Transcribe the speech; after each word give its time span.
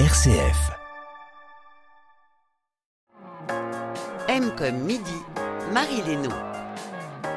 RCF. 0.00 0.72
M 4.28 4.50
comme 4.58 4.78
midi, 4.78 4.98
Marie 5.72 6.02
Lénaud. 6.04 6.34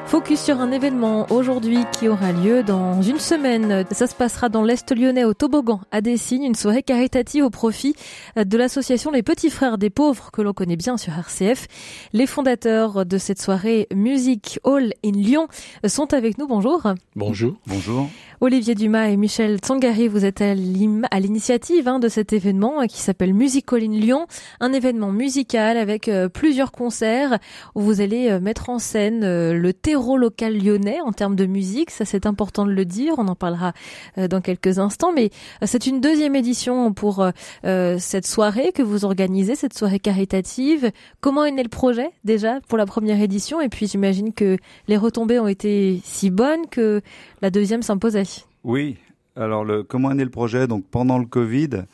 Focus 0.06 0.40
sur 0.40 0.60
un 0.60 0.72
événement 0.72 1.26
aujourd'hui 1.30 1.84
qui 1.92 2.08
aura 2.08 2.32
lieu 2.32 2.64
dans 2.64 3.00
une 3.00 3.20
semaine. 3.20 3.84
Ça 3.92 4.08
se 4.08 4.14
passera 4.16 4.48
dans 4.48 4.64
l'Est 4.64 4.90
lyonnais 4.92 5.22
au 5.22 5.34
Toboggan 5.34 5.82
à 5.92 6.00
Dessines, 6.00 6.42
une 6.42 6.56
soirée 6.56 6.82
caritative 6.82 7.44
au 7.44 7.50
profit 7.50 7.94
de 8.34 8.56
l'association 8.56 9.12
Les 9.12 9.22
Petits 9.22 9.50
Frères 9.50 9.78
des 9.78 9.90
Pauvres 9.90 10.30
que 10.32 10.42
l'on 10.42 10.52
connaît 10.52 10.76
bien 10.76 10.96
sur 10.96 11.12
RCF. 11.12 11.68
Les 12.12 12.26
fondateurs 12.26 13.06
de 13.06 13.18
cette 13.18 13.40
soirée 13.40 13.86
Music 13.94 14.58
Hall 14.64 14.94
in 15.04 15.12
Lyon 15.12 15.46
sont 15.86 16.12
avec 16.12 16.38
nous. 16.38 16.48
Bonjour. 16.48 16.82
Bonjour. 17.14 17.54
Bonjour. 17.66 18.08
Olivier 18.40 18.76
Dumas 18.76 19.08
et 19.08 19.16
Michel 19.16 19.58
Tsangari, 19.58 20.06
vous 20.06 20.24
êtes 20.24 20.40
à 20.42 20.54
l'initiative 20.54 21.88
hein, 21.88 21.98
de 21.98 22.06
cet 22.06 22.32
événement 22.32 22.86
qui 22.86 22.98
s'appelle 22.98 23.34
Music 23.34 23.72
Hall 23.72 23.82
in 23.82 23.90
Lyon, 23.90 24.28
un 24.60 24.72
événement 24.72 25.10
musical 25.10 25.76
avec 25.76 26.06
euh, 26.06 26.28
plusieurs 26.28 26.70
concerts 26.70 27.40
où 27.74 27.80
vous 27.80 28.00
allez 28.00 28.30
euh, 28.30 28.38
mettre 28.38 28.70
en 28.70 28.78
scène 28.78 29.24
euh, 29.24 29.54
le 29.54 29.72
terreau 29.72 30.16
local 30.16 30.56
lyonnais 30.56 31.00
en 31.00 31.10
termes 31.10 31.34
de 31.34 31.46
musique. 31.46 31.90
Ça, 31.90 32.04
c'est 32.04 32.26
important 32.26 32.64
de 32.64 32.70
le 32.70 32.84
dire. 32.84 33.14
On 33.18 33.26
en 33.26 33.34
parlera 33.34 33.72
dans 34.16 34.40
quelques 34.40 34.78
instants. 34.78 35.12
Mais 35.12 35.30
c'est 35.64 35.88
une 35.88 36.00
deuxième 36.00 36.36
édition 36.36 36.92
pour 36.92 37.26
cette 37.62 38.26
soirée 38.26 38.70
que 38.72 38.82
vous 38.82 39.04
organisez, 39.04 39.56
cette 39.56 39.76
soirée 39.76 39.98
caritative. 39.98 40.92
Comment 41.20 41.44
est 41.44 41.50
né 41.50 41.62
le 41.62 41.68
projet 41.68 42.10
déjà 42.24 42.60
pour 42.68 42.78
la 42.78 42.86
première 42.86 43.20
édition? 43.20 43.60
Et 43.60 43.68
puis, 43.68 43.88
j'imagine 43.88 44.32
que 44.32 44.58
les 44.86 44.96
retombées 44.96 45.40
ont 45.40 45.48
été 45.48 46.00
si 46.04 46.30
bonnes 46.30 46.66
que 46.70 47.00
la 47.42 47.50
deuxième 47.50 47.82
s'imposait. 47.82 48.27
Oui. 48.68 48.98
Alors, 49.34 49.64
le, 49.64 49.82
comment 49.82 50.10
est 50.10 50.14
né 50.14 50.24
le 50.24 50.30
projet? 50.30 50.66
Donc, 50.66 50.84
pendant 50.84 51.18
le 51.18 51.24
Covid, 51.24 51.84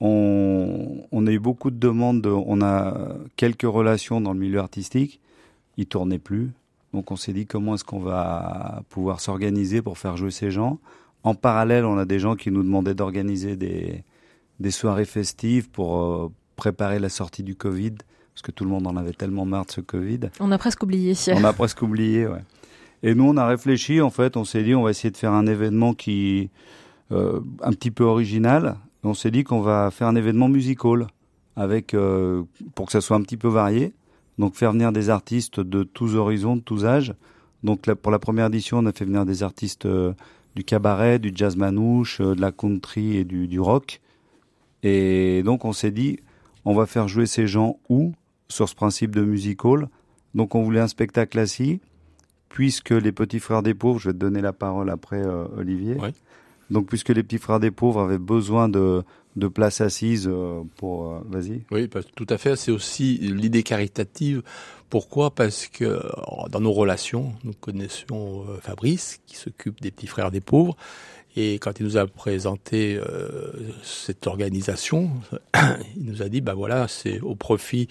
on, 0.00 1.04
on, 1.12 1.26
a 1.26 1.30
eu 1.30 1.38
beaucoup 1.38 1.70
de 1.70 1.78
demandes. 1.78 2.26
on 2.26 2.60
a 2.62 3.16
quelques 3.36 3.62
relations 3.62 4.20
dans 4.20 4.32
le 4.32 4.38
milieu 4.40 4.58
artistique. 4.58 5.20
Ils 5.76 5.86
tournaient 5.86 6.18
plus. 6.18 6.50
Donc, 6.92 7.12
on 7.12 7.16
s'est 7.16 7.32
dit 7.32 7.46
comment 7.46 7.76
est-ce 7.76 7.84
qu'on 7.84 8.00
va 8.00 8.82
pouvoir 8.88 9.20
s'organiser 9.20 9.82
pour 9.82 9.98
faire 9.98 10.16
jouer 10.16 10.32
ces 10.32 10.50
gens? 10.50 10.80
En 11.22 11.36
parallèle, 11.36 11.84
on 11.84 11.96
a 11.96 12.04
des 12.04 12.18
gens 12.18 12.34
qui 12.34 12.50
nous 12.50 12.64
demandaient 12.64 12.94
d'organiser 12.94 13.54
des, 13.54 14.02
des 14.58 14.70
soirées 14.72 15.04
festives 15.04 15.70
pour 15.70 16.02
euh, 16.02 16.32
préparer 16.56 16.98
la 16.98 17.08
sortie 17.08 17.44
du 17.44 17.54
Covid, 17.54 17.94
parce 18.34 18.42
que 18.42 18.50
tout 18.50 18.64
le 18.64 18.70
monde 18.70 18.88
en 18.88 18.96
avait 18.96 19.12
tellement 19.12 19.44
marre 19.44 19.66
de 19.66 19.70
ce 19.70 19.80
Covid. 19.80 20.20
On 20.40 20.50
a 20.50 20.58
presque 20.58 20.82
oublié. 20.82 21.14
On 21.34 21.44
a 21.44 21.52
presque 21.52 21.82
oublié, 21.82 22.26
ouais. 22.26 22.42
Et 23.02 23.14
nous, 23.14 23.24
on 23.24 23.36
a 23.36 23.46
réfléchi, 23.46 24.00
en 24.00 24.10
fait, 24.10 24.36
on 24.36 24.44
s'est 24.44 24.62
dit, 24.62 24.74
on 24.74 24.82
va 24.82 24.90
essayer 24.90 25.10
de 25.10 25.16
faire 25.16 25.32
un 25.32 25.46
événement 25.46 25.94
qui 25.94 26.50
euh, 27.12 27.40
un 27.62 27.70
petit 27.70 27.92
peu 27.92 28.04
original. 28.04 28.76
On 29.04 29.14
s'est 29.14 29.30
dit 29.30 29.44
qu'on 29.44 29.60
va 29.60 29.90
faire 29.92 30.08
un 30.08 30.16
événement 30.16 30.48
musical 30.48 31.06
avec 31.54 31.94
euh, 31.94 32.42
pour 32.74 32.86
que 32.86 32.92
ça 32.92 33.00
soit 33.00 33.16
un 33.16 33.22
petit 33.22 33.36
peu 33.36 33.48
varié. 33.48 33.92
Donc 34.38 34.56
faire 34.56 34.72
venir 34.72 34.90
des 34.90 35.08
artistes 35.08 35.60
de 35.60 35.84
tous 35.84 36.16
horizons, 36.16 36.56
de 36.56 36.62
tous 36.62 36.84
âges. 36.84 37.14
Donc 37.62 37.92
pour 37.94 38.10
la 38.10 38.18
première 38.18 38.46
édition, 38.46 38.78
on 38.78 38.86
a 38.86 38.92
fait 38.92 39.04
venir 39.04 39.24
des 39.24 39.44
artistes 39.44 39.86
euh, 39.86 40.14
du 40.56 40.64
cabaret, 40.64 41.20
du 41.20 41.30
jazz 41.34 41.56
manouche, 41.56 42.20
de 42.20 42.40
la 42.40 42.50
country 42.50 43.16
et 43.16 43.24
du, 43.24 43.46
du 43.46 43.60
rock. 43.60 44.00
Et 44.82 45.42
donc 45.44 45.64
on 45.64 45.72
s'est 45.72 45.92
dit, 45.92 46.18
on 46.64 46.74
va 46.74 46.86
faire 46.86 47.06
jouer 47.06 47.26
ces 47.26 47.46
gens 47.46 47.78
où? 47.88 48.14
Sur 48.48 48.68
ce 48.68 48.74
principe 48.74 49.14
de 49.14 49.22
musical. 49.22 49.88
Donc 50.34 50.54
on 50.54 50.62
voulait 50.62 50.80
un 50.80 50.88
spectacle 50.88 51.38
assis 51.38 51.80
puisque 52.48 52.90
les 52.90 53.12
petits 53.12 53.40
frères 53.40 53.62
des 53.62 53.74
pauvres, 53.74 53.98
je 53.98 54.08
vais 54.08 54.14
te 54.14 54.18
donner 54.18 54.40
la 54.40 54.52
parole 54.52 54.90
après, 54.90 55.22
euh, 55.22 55.46
Olivier. 55.56 55.96
Donc, 56.70 56.88
puisque 56.88 57.10
les 57.10 57.22
petits 57.22 57.38
frères 57.38 57.60
des 57.60 57.70
pauvres 57.70 58.00
avaient 58.00 58.18
besoin 58.18 58.68
de, 58.68 59.02
de 59.36 59.48
place 59.48 59.80
assise 59.80 60.26
euh, 60.26 60.62
pour. 60.76 61.12
Euh, 61.12 61.20
vas-y. 61.28 61.62
Oui, 61.70 61.88
tout 62.14 62.26
à 62.28 62.38
fait. 62.38 62.56
C'est 62.56 62.72
aussi 62.72 63.18
l'idée 63.18 63.62
caritative. 63.62 64.42
Pourquoi? 64.90 65.34
Parce 65.34 65.66
que 65.66 66.00
dans 66.48 66.60
nos 66.60 66.72
relations, 66.72 67.34
nous 67.44 67.52
connaissions 67.52 68.44
Fabrice, 68.62 69.20
qui 69.26 69.36
s'occupe 69.36 69.80
des 69.80 69.90
petits 69.90 70.06
frères 70.06 70.30
des 70.30 70.40
pauvres. 70.40 70.76
Et 71.34 71.54
quand 71.54 71.80
il 71.80 71.86
nous 71.86 71.96
a 71.98 72.06
présenté 72.06 72.98
cette 73.82 74.28
organisation, 74.28 75.10
il 75.96 76.04
nous 76.04 76.22
a 76.22 76.28
dit, 76.28 76.40
bah 76.40 76.54
voilà, 76.54 76.86
c'est 76.86 77.20
au 77.20 77.34
profit 77.34 77.88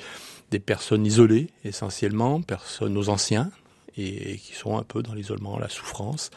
des 0.52 0.60
personnes 0.60 1.06
isolées, 1.06 1.50
essentiellement, 1.66 2.42
personnes, 2.42 2.94
nos 2.94 3.10
anciens, 3.10 3.52
et, 3.98 4.38
qui 4.38 4.54
sont 4.54 4.78
un 4.78 4.84
peu 4.84 5.02
dans 5.02 5.14
l'isolement, 5.14 5.58
la 5.60 5.70
souffrance. 5.70 6.32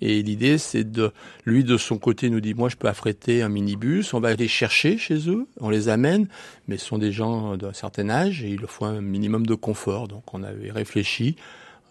Et 0.00 0.22
l'idée, 0.22 0.58
c'est 0.58 0.84
de, 0.84 1.12
lui, 1.44 1.64
de 1.64 1.76
son 1.76 1.98
côté, 1.98 2.30
nous 2.30 2.40
dit, 2.40 2.54
moi, 2.54 2.68
je 2.68 2.76
peux 2.76 2.88
affréter 2.88 3.42
un 3.42 3.48
minibus, 3.48 4.12
on 4.14 4.20
va 4.20 4.28
aller 4.28 4.48
chercher 4.48 4.98
chez 4.98 5.28
eux, 5.28 5.46
on 5.60 5.70
les 5.70 5.88
amène, 5.88 6.26
mais 6.68 6.76
ce 6.76 6.86
sont 6.86 6.98
des 6.98 7.12
gens 7.12 7.56
d'un 7.56 7.72
certain 7.72 8.10
âge 8.10 8.42
et 8.42 8.48
il 8.48 8.60
leur 8.60 8.70
faut 8.70 8.84
un 8.84 9.00
minimum 9.00 9.46
de 9.46 9.54
confort. 9.54 10.08
Donc, 10.08 10.34
on 10.34 10.42
avait 10.42 10.70
réfléchi 10.70 11.36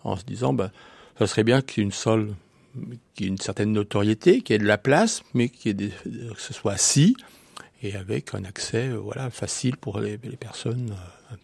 en 0.04 0.18
se 0.18 0.26
disant, 0.26 0.54
bah, 0.54 0.72
ça 1.18 1.28
serait 1.28 1.44
bien 1.44 1.62
qu'il 1.62 1.84
y 1.84 1.86
ait 1.86 3.28
une 3.28 3.38
certaine 3.38 3.72
notoriété, 3.72 4.42
qui 4.42 4.54
ait 4.54 4.58
de 4.58 4.66
la 4.66 4.78
place, 4.78 5.24
mais 5.34 5.46
ait 5.46 5.74
que 5.74 5.92
ce 6.38 6.54
soit 6.54 6.74
assis 6.74 7.16
et 7.84 7.96
avec 7.96 8.34
un 8.34 8.46
accès, 8.46 8.88
euh, 8.88 8.98
voilà, 8.98 9.30
facile 9.30 9.78
pour 9.78 10.00
les, 10.00 10.18
les 10.24 10.38
personnes 10.38 10.96
euh, 11.32 11.36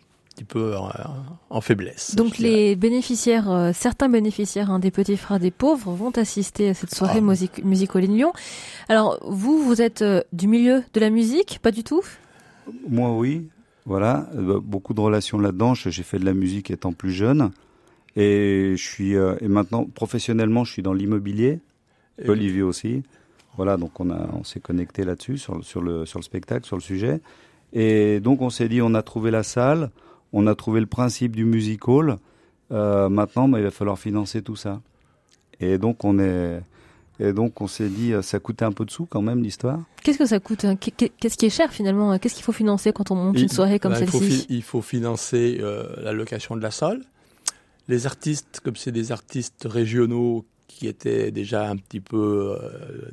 peu 0.44 0.76
en, 1.50 1.62
faiblesse. 1.62 2.16
Donc 2.16 2.38
les 2.38 2.76
bénéficiaires, 2.76 3.50
euh, 3.50 3.72
certains 3.74 4.10
bénéficiaires 4.10 4.72
hein, 4.72 4.80
des 4.80 4.92
petits 4.92 5.18
frères 5.18 5.40
des 5.40 5.52
pauvres 5.52 5.92
vont 5.92 6.12
assister 6.12 6.70
à 6.70 6.74
cette 6.74 6.94
soirée 6.94 7.20
ah. 7.20 7.62
musique, 7.64 7.94
Lyon. 7.96 8.34
Alors 8.88 9.20
vous, 9.28 9.62
vous 9.64 9.82
êtes 9.82 10.02
euh, 10.02 10.22
du 10.34 10.48
milieu 10.48 10.84
de 10.94 11.00
la 11.00 11.10
musique, 11.10 11.60
pas 11.62 11.72
du 11.72 11.84
tout? 11.84 12.02
Moi 12.88 13.16
oui, 13.16 13.50
voilà, 13.86 14.30
euh, 14.36 14.60
beaucoup 14.60 14.94
de 14.94 15.02
relations 15.02 15.40
là-dedans. 15.40 15.74
J'ai 15.74 16.04
fait 16.04 16.20
de 16.20 16.26
la 16.26 16.34
musique 16.34 16.72
étant 16.72 16.94
plus 16.94 17.12
jeune. 17.12 17.52
Et 18.16 18.74
je 18.76 18.84
suis 18.84 19.14
et 19.14 19.48
maintenant 19.48 19.86
professionnellement, 19.86 20.64
je 20.64 20.74
suis 20.74 20.82
dans 20.82 20.94
l'immobilier. 20.94 21.60
Olivier 22.28 22.64
aussi. 22.64 23.04
Voilà, 23.56 23.78
donc 23.78 24.00
on 24.00 24.10
a 24.10 24.30
on 24.34 24.44
s'est 24.44 24.60
connecté 24.60 25.04
là-dessus 25.04 25.38
sur 25.38 25.64
sur 25.64 25.82
le 25.82 26.06
sur 26.06 26.20
le 26.20 26.24
spectacle, 26.24 26.66
sur 26.66 26.76
le 26.76 26.82
sujet. 26.82 27.22
Et 27.74 28.20
donc 28.20 28.42
on 28.42 28.50
s'est 28.50 28.70
dit 28.70 28.82
on 28.82 28.94
a 28.94 29.04
trouvé 29.04 29.32
la 29.32 29.44
salle, 29.44 29.92
on 30.34 30.48
a 30.48 30.56
trouvé 30.56 30.80
le 30.80 30.86
principe 30.86 31.36
du 31.36 31.46
music 31.46 31.88
hall. 31.88 32.18
Euh, 32.72 33.10
maintenant, 33.10 33.48
bah, 33.48 33.60
il 33.60 33.64
va 33.64 33.72
falloir 33.72 33.98
financer 33.98 34.42
tout 34.42 34.56
ça. 34.56 34.82
Et 35.60 35.78
donc, 35.78 36.04
on 36.04 36.20
est. 36.20 36.62
Et 37.22 37.34
donc 37.34 37.60
on 37.60 37.68
s'est 37.68 37.90
dit, 37.90 38.14
euh, 38.14 38.22
ça 38.22 38.40
coûtait 38.40 38.64
un 38.64 38.72
peu 38.72 38.86
de 38.86 38.92
sous 38.92 39.06
quand 39.06 39.22
même 39.22 39.44
l'histoire. 39.44 39.82
Qu'est-ce 40.04 40.18
que 40.18 40.26
ça 40.26 40.40
coûte 40.40 40.64
hein? 40.64 40.78
Qu'est-ce 40.78 41.36
qui 41.36 41.46
est 41.46 41.50
cher 41.50 41.74
finalement 41.74 42.18
Qu'est-ce 42.18 42.34
qu'il 42.34 42.46
faut 42.46 42.54
financer 42.54 42.94
quand 42.94 43.12
on 43.12 43.16
monte 43.16 43.42
une 43.42 43.50
soirée 43.50 43.78
comme 43.78 43.92
bah, 43.92 44.00
celle-ci? 44.00 44.46
il, 44.48 44.64
faut 44.64 44.82
financer 44.82 45.58
euh, 45.60 45.84
la 46.02 46.14
location 46.14 46.56
de 46.56 46.62
la 46.62 46.72
salle. 46.72 47.02
Les 47.90 48.06
artistes, 48.06 48.62
comme 48.64 48.78
c'est 48.78 48.94
des 48.94 49.12
artistes 49.12 49.68
régionaux 49.70 50.46
qui 50.70 50.88
étaient 50.88 51.30
déjà 51.32 51.70
un 51.70 51.76
petit 51.76 52.00
peu 52.00 52.58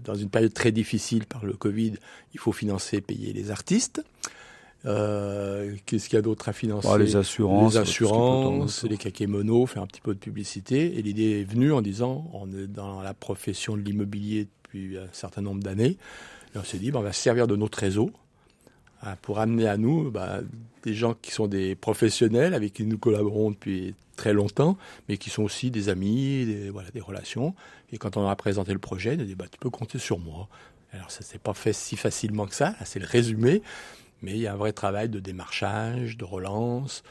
dans 0.04 0.14
une 0.14 0.28
période 0.28 0.54
très 0.54 0.70
difficile 0.70 1.26
par 1.26 1.44
le 1.44 1.54
Covid, 1.54 1.94
il 2.32 2.38
faut 2.38 2.52
financer, 2.52 3.00
payer 3.00 3.32
les 3.32 3.50
artistes. 3.50 4.04
Euh, 4.84 5.74
Qu'est-ce 5.86 6.08
qu'il 6.08 6.16
y 6.16 6.18
a 6.18 6.22
d'autre 6.22 6.48
à 6.48 6.52
financer 6.52 6.88
bah, 6.88 6.98
Les 6.98 7.16
assurances. 7.16 7.74
Les 7.74 7.80
assurances, 7.80 8.84
les 8.84 8.96
kakémonos, 8.96 9.66
faire 9.66 9.82
un 9.82 9.86
petit 9.86 10.00
peu 10.00 10.14
de 10.14 10.18
publicité. 10.18 10.98
Et 10.98 11.02
l'idée 11.02 11.40
est 11.40 11.44
venue 11.44 11.72
en 11.72 11.82
disant, 11.82 12.28
on 12.32 12.52
est 12.52 12.66
dans 12.66 13.00
la 13.02 13.14
profession 13.14 13.76
de 13.76 13.82
l'immobilier 13.82 14.48
depuis 14.64 14.98
un 14.98 15.08
certain 15.12 15.42
nombre 15.42 15.62
d'années. 15.62 15.96
Et 16.54 16.58
on 16.58 16.64
s'est 16.64 16.78
dit, 16.78 16.90
bah, 16.90 17.00
on 17.00 17.02
va 17.02 17.12
servir 17.12 17.46
de 17.46 17.56
notre 17.56 17.78
réseau 17.78 18.10
hein, 19.02 19.16
pour 19.22 19.38
amener 19.38 19.66
à 19.66 19.76
nous 19.76 20.10
bah, 20.10 20.40
des 20.82 20.94
gens 20.94 21.14
qui 21.14 21.32
sont 21.32 21.48
des 21.48 21.74
professionnels 21.74 22.54
avec 22.54 22.74
qui 22.74 22.84
nous 22.84 22.98
collaborons 22.98 23.50
depuis 23.50 23.94
très 24.16 24.32
longtemps, 24.32 24.78
mais 25.08 25.18
qui 25.18 25.30
sont 25.30 25.42
aussi 25.42 25.70
des 25.70 25.88
amis, 25.88 26.46
des, 26.46 26.70
voilà, 26.70 26.90
des 26.90 27.00
relations. 27.00 27.54
Et 27.92 27.98
quand 27.98 28.16
on 28.16 28.26
a 28.26 28.36
présenté 28.36 28.72
le 28.72 28.78
projet, 28.78 29.16
on 29.18 29.22
a 29.22 29.24
dit, 29.24 29.34
bah, 29.34 29.46
tu 29.50 29.58
peux 29.58 29.70
compter 29.70 29.98
sur 29.98 30.18
moi. 30.18 30.48
Alors 30.92 31.10
ça 31.10 31.22
s'est 31.22 31.38
pas 31.38 31.52
fait 31.52 31.72
si 31.72 31.96
facilement 31.96 32.46
que 32.46 32.54
ça, 32.54 32.74
c'est 32.84 32.98
le 32.98 33.06
résumé, 33.06 33.62
mais 34.26 34.32
il 34.32 34.40
y 34.40 34.48
a 34.48 34.52
un 34.52 34.56
vrai 34.56 34.72
travail 34.72 35.08
de 35.08 35.20
démarchage, 35.20 36.16
de 36.16 36.24
relance, 36.24 37.04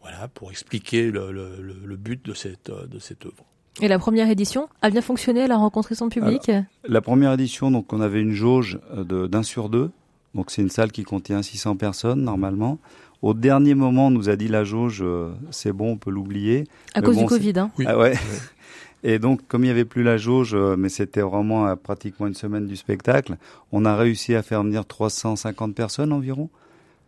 voilà, 0.00 0.28
pour 0.28 0.50
expliquer 0.50 1.10
le, 1.10 1.30
le, 1.30 1.60
le 1.60 1.96
but 1.96 2.24
de 2.24 2.32
cette, 2.32 2.70
de 2.70 2.98
cette 2.98 3.26
œuvre. 3.26 3.44
Et 3.82 3.88
la 3.88 3.98
première 3.98 4.30
édition 4.30 4.68
a 4.80 4.88
bien 4.88 5.02
fonctionné, 5.02 5.40
elle 5.40 5.52
a 5.52 5.58
rencontré 5.58 5.94
son 5.94 6.08
public 6.08 6.50
La 6.88 7.00
première 7.02 7.32
édition, 7.34 7.70
donc 7.70 7.92
on 7.92 8.00
avait 8.00 8.20
une 8.22 8.32
jauge 8.32 8.78
d'un 8.96 9.42
sur 9.42 9.68
deux, 9.68 9.90
donc 10.34 10.50
c'est 10.50 10.62
une 10.62 10.70
salle 10.70 10.90
qui 10.90 11.02
contient 11.02 11.42
600 11.42 11.76
personnes 11.76 12.22
normalement. 12.22 12.78
Au 13.20 13.34
dernier 13.34 13.74
moment, 13.74 14.06
on 14.06 14.10
nous 14.10 14.30
a 14.30 14.36
dit 14.36 14.48
la 14.48 14.64
jauge, 14.64 15.00
euh, 15.02 15.32
c'est 15.50 15.72
bon, 15.72 15.92
on 15.92 15.96
peut 15.96 16.10
l'oublier. 16.10 16.64
À 16.94 17.02
cause 17.02 17.16
du 17.16 17.24
Covid, 17.24 17.58
hein 17.58 17.70
oui. 17.78 17.84
Ah 17.88 17.98
ouais. 17.98 18.14
Et 19.06 19.18
donc, 19.18 19.46
comme 19.46 19.62
il 19.62 19.66
n'y 19.66 19.70
avait 19.70 19.84
plus 19.84 20.02
la 20.02 20.16
jauge, 20.16 20.54
euh, 20.54 20.76
mais 20.78 20.88
c'était 20.88 21.20
vraiment 21.20 21.66
à 21.66 21.76
pratiquement 21.76 22.26
une 22.26 22.34
semaine 22.34 22.66
du 22.66 22.74
spectacle, 22.74 23.36
on 23.70 23.84
a 23.84 23.94
réussi 23.94 24.34
à 24.34 24.42
faire 24.42 24.64
venir 24.64 24.86
350 24.86 25.74
personnes 25.74 26.10
environ. 26.10 26.48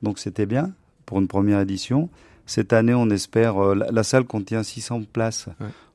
Donc, 0.03 0.19
c'était 0.19 0.45
bien 0.45 0.73
pour 1.07 1.19
une 1.19 1.27
première 1.27 1.61
édition. 1.61 2.11
Cette 2.45 2.75
année, 2.75 2.93
on 2.93 3.09
espère, 3.09 3.57
euh, 3.59 3.75
la, 3.91 4.03
salle 4.03 4.25
contient 4.25 4.63
600 4.63 5.05
places. 5.11 5.49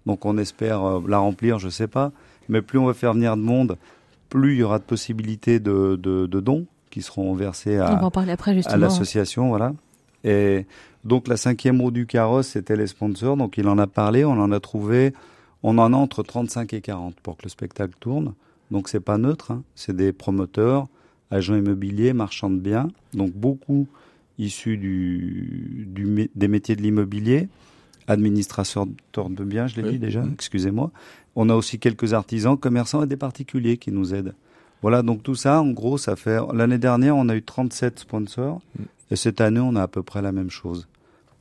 Donc, 0.08 0.26
on 0.26 0.40
espère 0.40 0.84
euh, 0.84 1.04
la 1.08 1.20
remplir, 1.20 1.60
je 1.60 1.70
sais 1.70 1.88
pas. 1.88 2.12
Mais 2.50 2.64
plus 2.64 2.80
on 2.80 2.86
va 2.86 2.96
faire 2.96 3.14
venir 3.14 3.38
de 3.38 3.44
monde, 3.44 3.78
plus 4.30 4.56
il 4.56 4.60
y 4.60 4.64
aura 4.64 4.80
de 4.80 4.84
possibilités 4.84 5.60
de, 5.60 6.00
de, 6.02 6.26
de 6.26 6.40
dons 6.40 6.66
qui 6.90 7.04
seront 7.04 7.34
versés 7.36 7.78
à, 7.78 8.02
à 8.66 8.78
l'association, 8.78 9.50
voilà. 9.50 9.74
Et 10.24 10.66
donc 11.06 11.28
la 11.28 11.38
cinquième 11.38 11.80
roue 11.80 11.92
du 11.92 12.06
carrosse, 12.06 12.48
c'était 12.48 12.76
les 12.76 12.88
sponsors. 12.88 13.38
Donc 13.38 13.58
il 13.58 13.68
en 13.68 13.78
a 13.78 13.88
parlé, 13.88 14.26
on 14.26 14.32
en 14.32 14.52
a 14.52 14.60
trouvé, 14.60 15.14
on 15.64 15.78
en 15.78 15.94
a 15.94 15.98
entre 15.98 16.24
35 16.24 16.74
et 16.74 16.82
40 16.82 17.16
pour 17.22 17.38
que 17.38 17.44
le 17.44 17.50
spectacle 17.50 17.94
tourne. 18.00 18.34
Donc 18.72 18.90
c'est 18.90 19.00
pas 19.02 19.18
neutre, 19.18 19.52
hein. 19.52 19.64
c'est 19.76 19.96
des 19.96 20.14
promoteurs, 20.14 20.88
agents 21.30 21.56
immobiliers, 21.56 22.14
marchands 22.14 22.50
de 22.50 22.58
biens, 22.60 22.88
donc 23.14 23.32
beaucoup 23.32 23.88
issus 24.38 24.78
du, 24.78 25.86
du 25.88 26.06
mé- 26.08 26.30
des 26.36 26.48
métiers 26.48 26.76
de 26.76 26.82
l'immobilier, 26.82 27.48
administrateurs 28.08 28.86
de 29.30 29.44
biens, 29.44 29.68
je 29.68 29.76
l'ai 29.76 29.84
Oui. 29.84 29.92
dit 29.94 30.00
déjà, 30.00 30.24
excusez-moi. 30.34 30.92
On 31.36 31.50
a 31.50 31.56
aussi 31.56 31.80
quelques 31.80 32.14
artisans, 32.14 32.58
commerçants 32.58 33.04
et 33.04 33.08
des 33.08 33.18
particuliers 33.18 33.78
qui 33.78 33.92
nous 33.92 34.14
aident. 34.14 34.34
Voilà, 34.82 35.04
donc 35.04 35.22
tout 35.24 35.36
ça, 35.36 35.62
en 35.62 35.72
gros, 35.72 35.98
ça 35.98 36.16
fait. 36.16 36.40
L'année 36.54 36.80
dernière, 36.80 37.16
on 37.16 37.30
a 37.30 37.36
eu 37.36 37.44
37 37.44 38.00
sponsors. 38.00 38.62
Mm. 38.78 38.84
Et 39.12 39.16
cette 39.16 39.40
année, 39.42 39.60
on 39.60 39.76
a 39.76 39.84
à 39.84 39.88
peu 39.88 40.02
près 40.04 40.22
la 40.22 40.32
même 40.32 40.50
chose. 40.50 40.88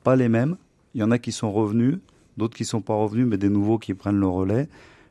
Pas 0.05 0.15
les 0.17 0.29
mêmes. 0.29 0.57
Il 0.95 1.01
y 1.01 1.05
en 1.05 1.11
a 1.11 1.19
qui 1.19 1.33
sont 1.33 1.51
revenus, 1.53 1.99
d'autres 2.37 2.57
qui 2.57 2.65
sont 2.65 2.81
pas 2.81 2.95
revenus, 2.95 3.27
mais 3.27 3.39
des 3.39 3.49
nouveaux 3.49 3.79
qui 3.79 3.95
prennent 3.95 4.21
le 4.21 4.29
relais. 4.29 4.69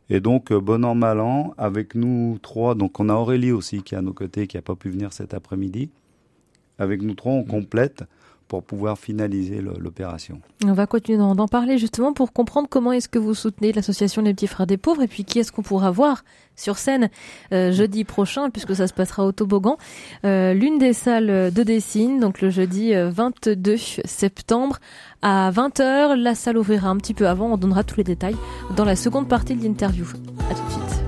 Et 0.09 0.19
donc, 0.19 0.51
euh, 0.51 0.59
bon 0.59 0.83
an, 0.85 0.95
mal 0.95 1.19
an, 1.19 1.53
avec 1.57 1.93
nous 1.95 2.39
trois, 2.41 2.75
donc 2.75 2.99
on 2.99 3.09
a 3.09 3.13
Aurélie 3.13 3.51
aussi 3.51 3.83
qui 3.83 3.95
est 3.95 3.97
à 3.97 4.01
nos 4.01 4.13
côtés, 4.13 4.47
qui 4.47 4.57
a 4.57 4.61
pas 4.61 4.75
pu 4.75 4.89
venir 4.89 5.13
cet 5.13 5.33
après-midi. 5.33 5.89
Avec 6.79 7.01
nous 7.01 7.13
trois, 7.13 7.33
on 7.33 7.43
complète 7.43 8.03
pour 8.49 8.63
pouvoir 8.63 8.97
finaliser 8.97 9.61
l'opération. 9.61 10.41
On 10.65 10.73
va 10.73 10.87
continuer 10.87 11.19
d'en 11.19 11.47
parler 11.47 11.77
justement 11.77 12.13
pour 12.13 12.33
comprendre 12.33 12.67
comment 12.69 12.91
est-ce 12.91 13.07
que 13.07 13.19
vous 13.19 13.35
soutenez 13.35 13.71
l'association 13.71 14.23
des 14.23 14.33
petits 14.33 14.47
frères 14.47 14.67
des 14.67 14.75
pauvres 14.75 15.03
et 15.03 15.07
puis 15.07 15.23
qui 15.23 15.39
est-ce 15.39 15.51
qu'on 15.51 15.61
pourra 15.61 15.91
voir 15.91 16.23
sur 16.55 16.77
scène 16.77 17.09
euh, 17.53 17.71
jeudi 17.71 18.03
prochain 18.03 18.49
puisque 18.49 18.75
ça 18.75 18.87
se 18.87 18.93
passera 18.93 19.23
au 19.23 19.31
toboggan. 19.31 19.77
Euh, 20.25 20.53
L'une 20.53 20.79
des 20.79 20.93
salles 20.93 21.53
de 21.53 21.63
Dessine, 21.63 22.19
donc 22.19 22.41
le 22.41 22.49
jeudi 22.49 22.93
euh, 22.95 23.11
22 23.11 23.77
septembre 23.77 24.79
à 25.21 25.51
20h. 25.51 26.15
La 26.15 26.33
salle 26.33 26.57
ouvrira 26.57 26.89
un 26.89 26.97
petit 26.97 27.13
peu 27.13 27.27
avant, 27.27 27.53
on 27.53 27.57
donnera 27.57 27.83
tous 27.83 27.97
les 27.97 28.03
détails 28.03 28.35
dans 28.75 28.83
la 28.83 28.95
seconde 28.95 29.29
partie 29.29 29.55
de 29.55 29.63
l'interview. 29.63 30.05
À 30.49 30.55
tout 30.55 30.65
de 30.65 30.71
suite. 30.71 30.98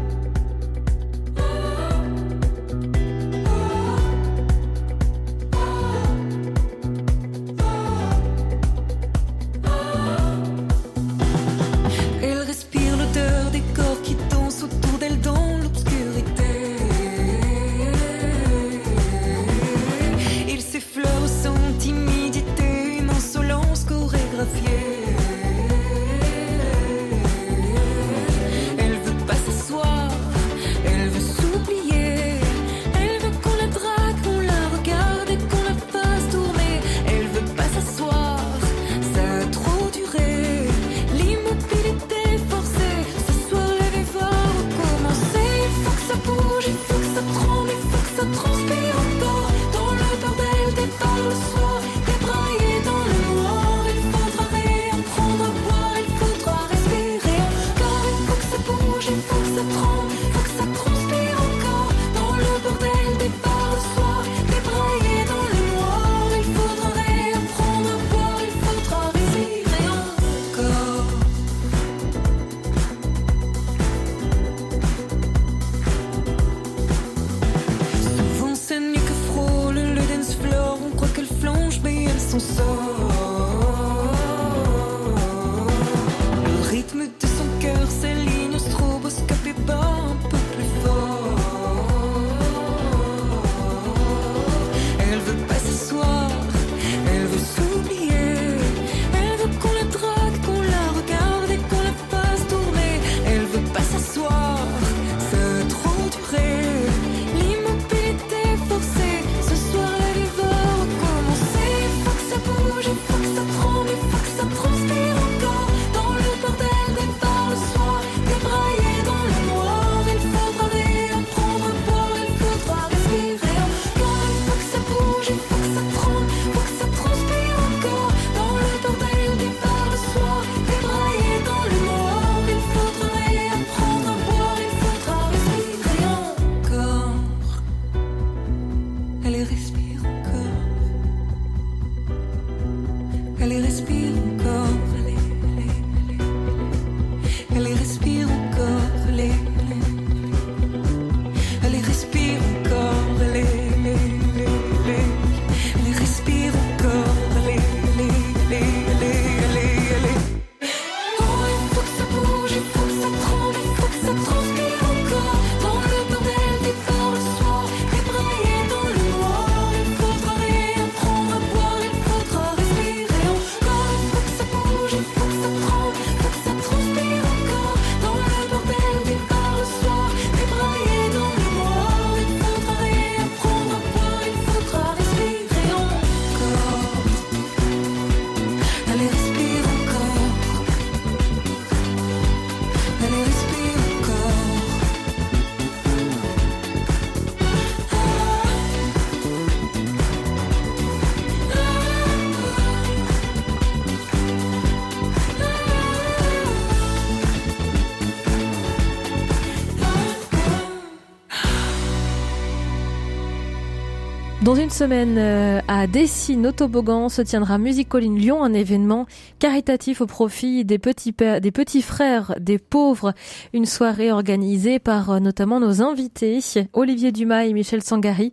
Semaine, 214.72 215.18
euh, 215.18 215.60
à 215.68 215.86
Dessine, 215.86 216.48
au 216.48 216.52
toboggan, 216.52 217.10
se 217.10 217.22
tiendra 217.22 217.58
Musicoline 217.58 218.18
Lyon, 218.18 218.44
un 218.44 218.54
événement 218.54 219.06
caritatif 219.40 220.02
au 220.02 220.08
profit 220.08 220.64
des 220.64 220.80
petits, 220.80 221.12
des 221.14 221.52
petits 221.52 221.82
frères 221.82 222.36
des 222.40 222.58
pauvres. 222.58 223.14
Une 223.54 223.66
soirée 223.66 224.12
organisée 224.12 224.80
par 224.80 225.10
euh, 225.10 225.20
notamment 225.20 225.60
nos 225.60 225.82
invités, 225.82 226.40
Olivier 226.74 227.12
Dumas 227.12 227.44
et 227.44 227.54
Michel 227.54 227.84
Sangari, 227.84 228.32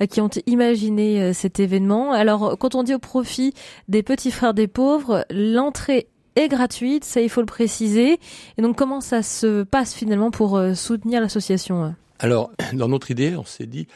euh, 0.00 0.06
qui 0.06 0.20
ont 0.20 0.30
imaginé 0.46 1.32
cet 1.32 1.58
événement. 1.58 2.12
Alors, 2.12 2.56
quand 2.58 2.74
on 2.74 2.82
dit 2.82 2.94
au 2.94 3.00
profit 3.00 3.52
des 3.88 4.02
petits 4.02 4.30
frères 4.30 4.54
des 4.54 4.68
pauvres, 4.68 5.24
l'entrée 5.30 6.06
est 6.36 6.48
gratuite, 6.48 7.04
ça 7.04 7.20
il 7.20 7.28
faut 7.28 7.40
le 7.40 7.46
préciser. 7.46 8.20
Et 8.58 8.62
donc, 8.62 8.76
comment 8.76 9.00
ça 9.00 9.22
se 9.22 9.64
passe 9.64 9.92
finalement 9.92 10.30
pour 10.30 10.60
soutenir 10.74 11.20
l'association 11.20 11.94
Alors, 12.20 12.52
dans 12.74 12.88
notre 12.88 13.10
idée, 13.10 13.34
on 13.36 13.44
s'est 13.44 13.66
dit, 13.66 13.88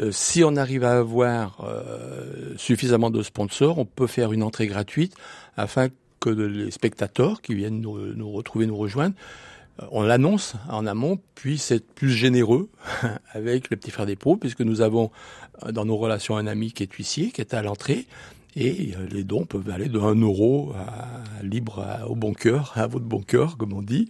euh, 0.00 0.10
si 0.10 0.42
on 0.42 0.56
arrive 0.56 0.84
à 0.84 0.98
avoir 0.98 1.64
euh, 1.64 2.54
suffisamment 2.56 3.10
de 3.10 3.22
sponsors, 3.22 3.78
on 3.78 3.84
peut 3.84 4.06
faire 4.06 4.32
une 4.32 4.42
entrée 4.42 4.66
gratuite 4.66 5.14
afin 5.56 5.88
que 6.20 6.30
les 6.30 6.70
spectateurs 6.70 7.42
qui 7.42 7.54
viennent 7.54 7.80
nous, 7.80 8.30
retrouver, 8.32 8.66
nous 8.66 8.76
rejoindre, 8.76 9.14
euh, 9.80 9.86
on 9.92 10.02
l'annonce 10.02 10.54
en 10.68 10.86
amont, 10.86 11.20
puissent 11.34 11.70
être 11.70 11.86
plus 11.94 12.10
généreux 12.10 12.70
avec 13.32 13.70
le 13.70 13.76
petit 13.76 13.90
frère 13.90 14.06
des 14.06 14.16
pauvres, 14.16 14.40
puisque 14.40 14.62
nous 14.62 14.80
avons 14.80 15.10
dans 15.70 15.84
nos 15.84 15.96
relations 15.96 16.36
un 16.36 16.46
ami 16.46 16.72
qui 16.72 16.82
est 16.82 16.92
huissier, 16.92 17.30
qui 17.30 17.40
est 17.40 17.54
à 17.54 17.62
l'entrée, 17.62 18.06
et 18.56 18.94
les 19.10 19.24
dons 19.24 19.46
peuvent 19.46 19.68
aller 19.70 19.88
de 19.88 19.98
1 19.98 20.14
euro 20.20 20.72
à, 20.76 21.42
libre 21.42 21.84
au 22.08 22.14
bon 22.14 22.34
cœur, 22.34 22.72
à 22.76 22.86
votre 22.86 23.04
bon 23.04 23.20
cœur, 23.20 23.56
comme 23.56 23.72
on 23.72 23.82
dit. 23.82 24.08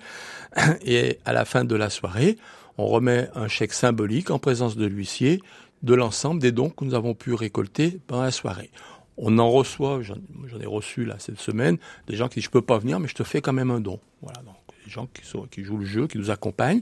Et 0.84 1.18
à 1.24 1.32
la 1.32 1.46
fin 1.46 1.64
de 1.64 1.74
la 1.74 1.88
soirée, 1.88 2.36
on 2.76 2.86
remet 2.86 3.28
un 3.34 3.48
chèque 3.48 3.72
symbolique 3.72 4.30
en 4.30 4.38
présence 4.38 4.76
de 4.76 4.86
l'huissier 4.86 5.40
de 5.84 5.94
l'ensemble 5.94 6.40
des 6.40 6.50
dons 6.50 6.70
que 6.70 6.84
nous 6.84 6.94
avons 6.94 7.14
pu 7.14 7.34
récolter 7.34 8.00
pendant 8.06 8.22
la 8.22 8.30
soirée. 8.30 8.70
On 9.16 9.38
en 9.38 9.50
reçoit, 9.50 10.00
j'en 10.02 10.60
ai 10.60 10.66
reçu 10.66 11.04
là 11.04 11.16
cette 11.18 11.38
semaine, 11.38 11.78
des 12.08 12.16
gens 12.16 12.28
qui 12.28 12.36
disent 12.36 12.44
je 12.44 12.50
peux 12.50 12.62
pas 12.62 12.78
venir, 12.78 12.98
mais 12.98 13.06
je 13.06 13.14
te 13.14 13.22
fais 13.22 13.40
quand 13.40 13.52
même 13.52 13.70
un 13.70 13.80
don. 13.80 14.00
Voilà, 14.22 14.40
donc 14.42 14.56
des 14.84 14.90
gens 14.90 15.06
qui, 15.12 15.26
sont, 15.26 15.42
qui 15.42 15.62
jouent 15.62 15.78
le 15.78 15.84
jeu, 15.84 16.06
qui 16.06 16.18
nous 16.18 16.30
accompagnent. 16.30 16.80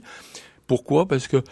Pourquoi? 0.67 1.05
Parce 1.07 1.27
que 1.27 1.43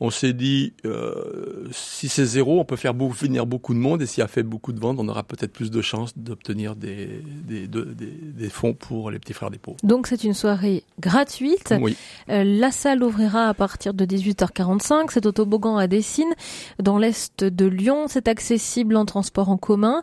on 0.00 0.10
s'est 0.10 0.32
dit, 0.32 0.74
euh, 0.84 1.66
si 1.72 2.08
c'est 2.08 2.24
zéro, 2.24 2.60
on 2.60 2.64
peut 2.64 2.76
faire 2.76 2.94
venir 2.94 3.46
beaucoup 3.46 3.74
de 3.74 3.78
monde, 3.78 4.00
et 4.02 4.06
s'il 4.06 4.20
y 4.20 4.24
a 4.24 4.28
fait 4.28 4.42
beaucoup 4.42 4.72
de 4.72 4.80
ventes, 4.80 4.96
on 4.98 5.08
aura 5.08 5.24
peut-être 5.24 5.52
plus 5.52 5.70
de 5.70 5.82
chances 5.82 6.16
d'obtenir 6.16 6.76
des, 6.76 7.22
des, 7.46 7.66
des, 7.66 8.48
fonds 8.48 8.74
pour 8.74 9.10
les 9.10 9.18
petits 9.18 9.32
frères 9.32 9.50
des 9.50 9.58
pauvres. 9.58 9.78
Donc 9.82 10.06
c'est 10.06 10.24
une 10.24 10.34
soirée 10.34 10.84
gratuite. 11.00 11.74
Oui. 11.80 11.96
Euh, 12.28 12.44
la 12.44 12.70
salle 12.70 13.02
ouvrira 13.02 13.48
à 13.48 13.54
partir 13.54 13.94
de 13.94 14.04
18h45. 14.04 15.08
C'est 15.10 15.26
au 15.26 15.32
toboggan 15.32 15.76
à 15.76 15.86
Dessine, 15.86 16.32
dans 16.80 16.98
l'est 16.98 17.44
de 17.44 17.66
Lyon. 17.66 18.06
C'est 18.08 18.28
accessible 18.28 18.96
en 18.96 19.04
transport 19.04 19.48
en 19.48 19.56
commun. 19.56 20.02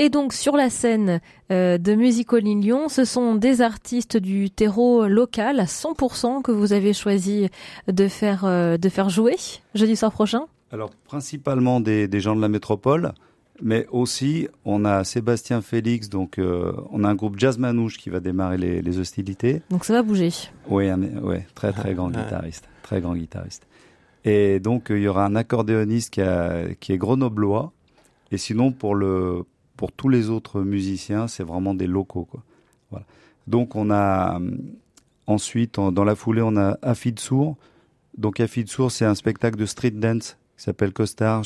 Et 0.00 0.10
donc 0.10 0.32
sur 0.32 0.56
la 0.56 0.70
scène 0.70 1.20
euh, 1.50 1.76
de 1.76 1.96
Musical 1.96 2.46
in 2.46 2.60
Lyon, 2.60 2.88
ce 2.88 3.04
sont 3.04 3.34
des 3.34 3.60
artistes 3.60 4.16
du 4.16 4.48
terreau 4.48 5.08
local 5.08 5.58
à 5.58 5.64
100% 5.64 6.40
que 6.40 6.52
vous 6.52 6.72
avez 6.72 6.92
choisi 6.92 7.48
de 7.88 8.06
faire, 8.06 8.44
euh, 8.44 8.76
de 8.76 8.88
faire 8.88 9.10
jouer 9.10 9.34
jeudi 9.74 9.96
soir 9.96 10.12
prochain 10.12 10.46
Alors 10.70 10.90
principalement 11.04 11.80
des, 11.80 12.06
des, 12.06 12.20
gens 12.20 12.36
de 12.36 12.40
la 12.40 12.46
métropole, 12.46 13.12
mais 13.60 13.88
aussi 13.90 14.46
on 14.64 14.84
a 14.84 15.02
Sébastien 15.02 15.62
Félix, 15.62 16.08
donc 16.08 16.38
euh, 16.38 16.72
on 16.92 17.02
a 17.02 17.08
un 17.08 17.16
groupe 17.16 17.36
Jazz 17.36 17.58
Manouche 17.58 17.98
qui 17.98 18.08
va 18.08 18.20
démarrer 18.20 18.56
les, 18.56 18.80
les 18.82 18.98
hostilités. 19.00 19.62
Donc 19.70 19.84
ça 19.84 19.94
va 19.94 20.02
bouger. 20.02 20.30
Oui, 20.68 20.88
ouais, 20.92 21.44
très 21.56 21.72
très 21.72 21.94
grand 21.94 22.10
guitariste, 22.12 22.68
très 22.84 23.00
grand 23.00 23.16
guitariste. 23.16 23.66
Et 24.24 24.60
donc 24.60 24.90
il 24.90 25.00
y 25.00 25.08
aura 25.08 25.24
un 25.24 25.34
accordéoniste 25.34 26.14
qui, 26.14 26.20
a, 26.20 26.72
qui 26.78 26.92
est 26.92 26.98
grenoblois. 26.98 27.72
Et 28.30 28.36
sinon 28.36 28.70
pour 28.70 28.94
le 28.94 29.44
pour 29.78 29.92
tous 29.92 30.08
les 30.08 30.28
autres 30.28 30.60
musiciens, 30.60 31.28
c'est 31.28 31.44
vraiment 31.44 31.72
des 31.72 31.86
locaux. 31.86 32.24
Quoi. 32.24 32.42
Voilà. 32.90 33.06
Donc 33.46 33.76
on 33.76 33.90
a 33.90 34.38
euh, 34.38 34.50
ensuite, 35.26 35.76
dans 35.76 36.04
la 36.04 36.16
foulée, 36.16 36.42
on 36.42 36.56
a 36.56 36.76
Afid 36.82 37.18
Sour. 37.18 37.56
Donc 38.18 38.40
Afid 38.40 38.68
Sour, 38.68 38.90
c'est 38.90 39.04
un 39.04 39.14
spectacle 39.14 39.56
de 39.56 39.66
street 39.66 39.92
dance 39.92 40.36
qui 40.56 40.64
s'appelle 40.64 40.92
Costard. 40.92 41.44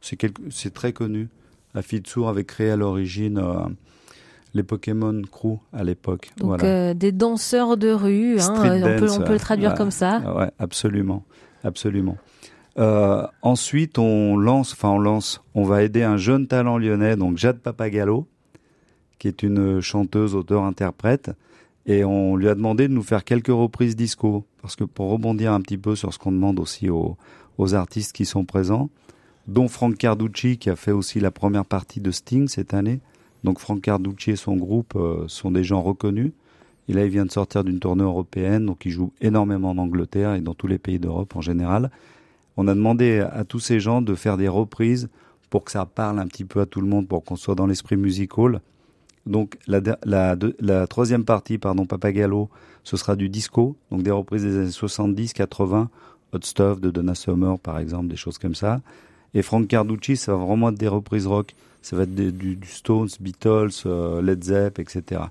C'est 0.00 0.74
très 0.74 0.92
connu. 0.92 1.28
Afid 1.74 2.04
Sour 2.06 2.28
avait 2.28 2.44
créé 2.44 2.68
à 2.70 2.76
l'origine 2.76 3.38
euh, 3.38 3.60
les 4.54 4.64
Pokémon 4.64 5.22
Crew 5.30 5.58
à 5.72 5.84
l'époque. 5.84 6.32
Donc 6.38 6.48
voilà. 6.48 6.64
euh, 6.64 6.94
des 6.94 7.12
danseurs 7.12 7.76
de 7.76 7.92
rue, 7.92 8.40
hein, 8.40 8.54
on, 8.56 8.98
peut, 8.98 9.08
on, 9.08 9.22
peut, 9.22 9.32
le 9.34 9.38
traduire 9.38 9.74
comme 9.74 9.92
ça. 9.92 10.18
Ouais, 10.36 10.50
absolument, 10.58 11.24
absolument. 11.62 12.18
Euh, 12.78 13.26
ensuite, 13.42 13.98
on 13.98 14.36
lance, 14.36 14.72
enfin 14.72 14.90
on 14.90 14.98
lance, 14.98 15.42
on 15.54 15.64
va 15.64 15.82
aider 15.82 16.02
un 16.02 16.16
jeune 16.16 16.46
talent 16.46 16.78
lyonnais, 16.78 17.16
donc 17.16 17.36
Jade 17.36 17.58
Papagallo, 17.58 18.26
qui 19.18 19.28
est 19.28 19.42
une 19.42 19.80
chanteuse, 19.80 20.34
auteur, 20.34 20.64
interprète, 20.64 21.30
et 21.86 22.04
on 22.04 22.36
lui 22.36 22.48
a 22.48 22.54
demandé 22.54 22.88
de 22.88 22.92
nous 22.92 23.02
faire 23.02 23.24
quelques 23.24 23.48
reprises 23.48 23.94
disco, 23.94 24.44
parce 24.62 24.76
que 24.76 24.84
pour 24.84 25.10
rebondir 25.10 25.52
un 25.52 25.60
petit 25.60 25.76
peu 25.76 25.96
sur 25.96 26.14
ce 26.14 26.18
qu'on 26.18 26.32
demande 26.32 26.60
aussi 26.60 26.88
aux, 26.88 27.16
artistes 27.74 28.12
qui 28.12 28.24
sont 28.24 28.44
présents, 28.44 28.90
dont 29.46 29.68
Frank 29.68 29.96
Carducci 29.96 30.58
qui 30.58 30.68
a 30.68 30.74
fait 30.74 30.90
aussi 30.90 31.20
la 31.20 31.30
première 31.30 31.64
partie 31.64 32.00
de 32.00 32.10
Sting 32.10 32.48
cette 32.48 32.74
année. 32.74 32.98
Donc 33.44 33.60
Frank 33.60 33.80
Carducci 33.80 34.32
et 34.32 34.36
son 34.36 34.56
groupe 34.56 34.94
euh, 34.96 35.28
sont 35.28 35.52
des 35.52 35.62
gens 35.62 35.80
reconnus. 35.80 36.32
Et 36.88 36.92
là, 36.92 37.04
il 37.04 37.10
vient 37.10 37.24
de 37.24 37.30
sortir 37.30 37.62
d'une 37.62 37.78
tournée 37.78 38.02
européenne, 38.02 38.66
donc 38.66 38.84
il 38.84 38.90
joue 38.90 39.12
énormément 39.20 39.70
en 39.70 39.78
Angleterre 39.78 40.34
et 40.34 40.40
dans 40.40 40.54
tous 40.54 40.66
les 40.66 40.78
pays 40.78 40.98
d'Europe 40.98 41.36
en 41.36 41.40
général 41.40 41.92
on 42.56 42.68
a 42.68 42.74
demandé 42.74 43.20
à 43.20 43.44
tous 43.44 43.60
ces 43.60 43.80
gens 43.80 44.02
de 44.02 44.14
faire 44.14 44.36
des 44.36 44.48
reprises 44.48 45.08
pour 45.50 45.64
que 45.64 45.70
ça 45.70 45.84
parle 45.84 46.18
un 46.18 46.26
petit 46.26 46.44
peu 46.44 46.60
à 46.60 46.66
tout 46.66 46.80
le 46.80 46.86
monde, 46.86 47.06
pour 47.08 47.24
qu'on 47.24 47.36
soit 47.36 47.54
dans 47.54 47.66
l'esprit 47.66 47.96
musical. 47.96 48.60
Donc 49.26 49.56
la, 49.66 50.86
troisième 50.86 51.24
partie, 51.24 51.58
pardon, 51.58 51.86
Papagallo, 51.86 52.48
ce 52.84 52.96
sera 52.96 53.16
du 53.16 53.28
disco, 53.28 53.76
donc 53.90 54.02
des 54.02 54.10
reprises 54.10 54.42
des 54.42 54.56
années 54.56 54.70
70, 54.70 55.32
80, 55.32 55.90
Hot 56.32 56.38
Stuff 56.42 56.80
de 56.80 56.90
Donna 56.90 57.14
Summer 57.14 57.58
par 57.58 57.78
exemple, 57.78 58.08
des 58.08 58.16
choses 58.16 58.38
comme 58.38 58.54
ça. 58.54 58.80
Et 59.34 59.42
Frank 59.42 59.66
Carducci, 59.68 60.16
ça 60.16 60.34
va 60.34 60.44
vraiment 60.44 60.70
être 60.70 60.78
des 60.78 60.88
reprises 60.88 61.26
rock, 61.26 61.54
ça 61.82 61.96
va 61.96 62.02
être 62.02 62.14
du, 62.14 62.58
Stones, 62.66 63.08
Beatles, 63.20 63.70
euh, 63.86 64.20
Led 64.20 64.42
Zepp, 64.42 64.78
etc. 64.78 65.22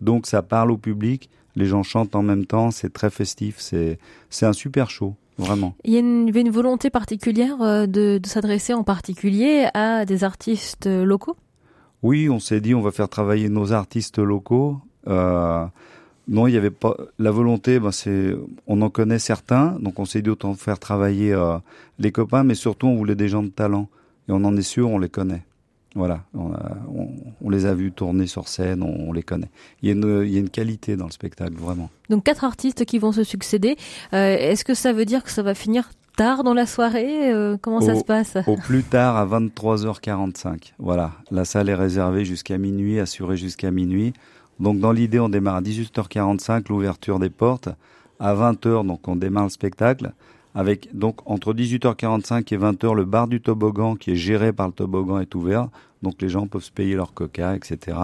Donc 0.00 0.26
ça 0.26 0.42
parle 0.42 0.70
au 0.70 0.76
public, 0.76 1.30
les 1.56 1.66
gens 1.66 1.82
chantent 1.82 2.14
en 2.16 2.22
même 2.22 2.46
temps, 2.46 2.70
c'est 2.70 2.92
très 2.92 3.10
festif, 3.10 3.58
c'est 3.58 3.98
un 4.42 4.52
super 4.52 4.90
show. 4.90 5.14
Vraiment. 5.38 5.74
Il 5.84 5.92
y 5.92 5.96
a 5.96 6.00
une, 6.00 6.50
volonté 6.50 6.90
particulière 6.90 7.62
euh, 7.62 7.86
de, 7.86 8.18
de 8.18 8.26
s'adresser 8.26 8.74
en 8.74 8.82
particulier 8.82 9.68
à 9.72 10.04
des 10.04 10.24
artistes 10.24 10.86
locaux? 10.86 11.36
Oui, 12.02 12.28
on 12.28 12.38
s'est 12.38 12.60
dit 12.60 12.74
on 12.74 12.80
va 12.80 12.90
faire 12.90 13.08
travailler 13.08 13.48
nos 13.48 13.72
artistes 13.72 14.18
locaux. 14.18 14.78
Euh, 15.08 15.64
non, 16.28 16.46
il 16.46 16.52
n'y 16.52 16.56
avait 16.56 16.70
pas 16.70 16.96
la 17.18 17.30
volonté. 17.30 17.80
Ben 17.80 17.90
c'est, 17.90 18.34
on 18.66 18.82
en 18.82 18.90
connaît 18.90 19.18
certains, 19.18 19.76
donc 19.80 19.98
on 19.98 20.04
s'est 20.04 20.22
dit 20.22 20.30
autant 20.30 20.54
faire 20.54 20.78
travailler 20.78 21.32
euh, 21.32 21.58
les 21.98 22.12
copains, 22.12 22.44
mais 22.44 22.54
surtout 22.54 22.86
on 22.86 22.96
voulait 22.96 23.16
des 23.16 23.28
gens 23.28 23.42
de 23.42 23.48
talent 23.48 23.88
et 24.28 24.32
on 24.32 24.44
en 24.44 24.56
est 24.56 24.62
sûr, 24.62 24.90
on 24.90 24.98
les 24.98 25.08
connaît. 25.08 25.42
Voilà, 25.94 26.22
on, 26.34 27.50
les 27.50 27.66
a 27.66 27.74
vus 27.74 27.92
tourner 27.92 28.26
sur 28.26 28.46
scène, 28.46 28.82
on, 28.82 29.12
les 29.12 29.22
connaît. 29.22 29.50
Il 29.82 29.88
y, 29.88 29.90
a 29.90 29.94
une, 29.94 30.22
il 30.24 30.32
y, 30.32 30.36
a 30.36 30.40
une, 30.40 30.50
qualité 30.50 30.96
dans 30.96 31.06
le 31.06 31.10
spectacle, 31.10 31.54
vraiment. 31.54 31.90
Donc 32.10 32.24
quatre 32.24 32.44
artistes 32.44 32.84
qui 32.84 32.98
vont 32.98 33.10
se 33.10 33.24
succéder. 33.24 33.76
Euh, 34.12 34.36
Est-ce 34.36 34.64
que 34.64 34.74
ça 34.74 34.92
veut 34.92 35.06
dire 35.06 35.24
que 35.24 35.30
ça 35.30 35.42
va 35.42 35.54
finir 35.54 35.90
tard 36.16 36.44
dans 36.44 36.52
la 36.52 36.66
soirée 36.66 37.32
euh, 37.32 37.56
Comment 37.60 37.80
ça 37.80 37.94
se 37.94 38.04
passe? 38.04 38.36
Au 38.46 38.56
plus 38.56 38.82
tard, 38.82 39.16
à 39.16 39.24
23h45. 39.26 40.74
Voilà, 40.78 41.12
la 41.30 41.44
salle 41.44 41.68
est 41.68 41.74
réservée 41.74 42.24
jusqu'à 42.24 42.58
minuit, 42.58 43.00
assurée 43.00 43.36
jusqu'à 43.36 43.70
minuit. 43.70 44.12
Donc 44.60 44.80
dans 44.80 44.92
l'idée, 44.92 45.20
on 45.20 45.28
démarre 45.28 45.56
à 45.56 45.62
18h45, 45.62 46.68
l'ouverture 46.68 47.18
des 47.18 47.30
portes. 47.30 47.68
À 48.20 48.34
20h, 48.34 48.84
donc 48.84 49.06
on 49.06 49.14
démarre 49.14 49.44
le 49.44 49.50
spectacle 49.50 50.12
avec 50.54 50.96
donc 50.96 51.20
entre 51.26 51.54
18h45 51.54 52.54
et 52.54 52.58
20h 52.58 52.94
le 52.94 53.04
bar 53.04 53.28
du 53.28 53.40
toboggan 53.40 53.96
qui 53.96 54.12
est 54.12 54.16
géré 54.16 54.52
par 54.52 54.66
le 54.68 54.72
toboggan 54.72 55.20
est 55.20 55.34
ouvert, 55.34 55.68
donc 56.02 56.20
les 56.20 56.28
gens 56.28 56.46
peuvent 56.46 56.62
se 56.62 56.70
payer 56.70 56.94
leur 56.94 57.14
coca, 57.14 57.54
etc., 57.54 57.96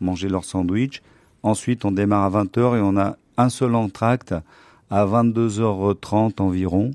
manger 0.00 0.28
leur 0.28 0.44
sandwich. 0.44 1.02
Ensuite, 1.42 1.84
on 1.84 1.92
démarre 1.92 2.24
à 2.24 2.44
20h 2.44 2.76
et 2.76 2.80
on 2.80 2.96
a 2.96 3.16
un 3.36 3.48
seul 3.48 3.74
entracte 3.74 4.34
à 4.90 5.06
22h30 5.06 6.40
environ. 6.40 6.92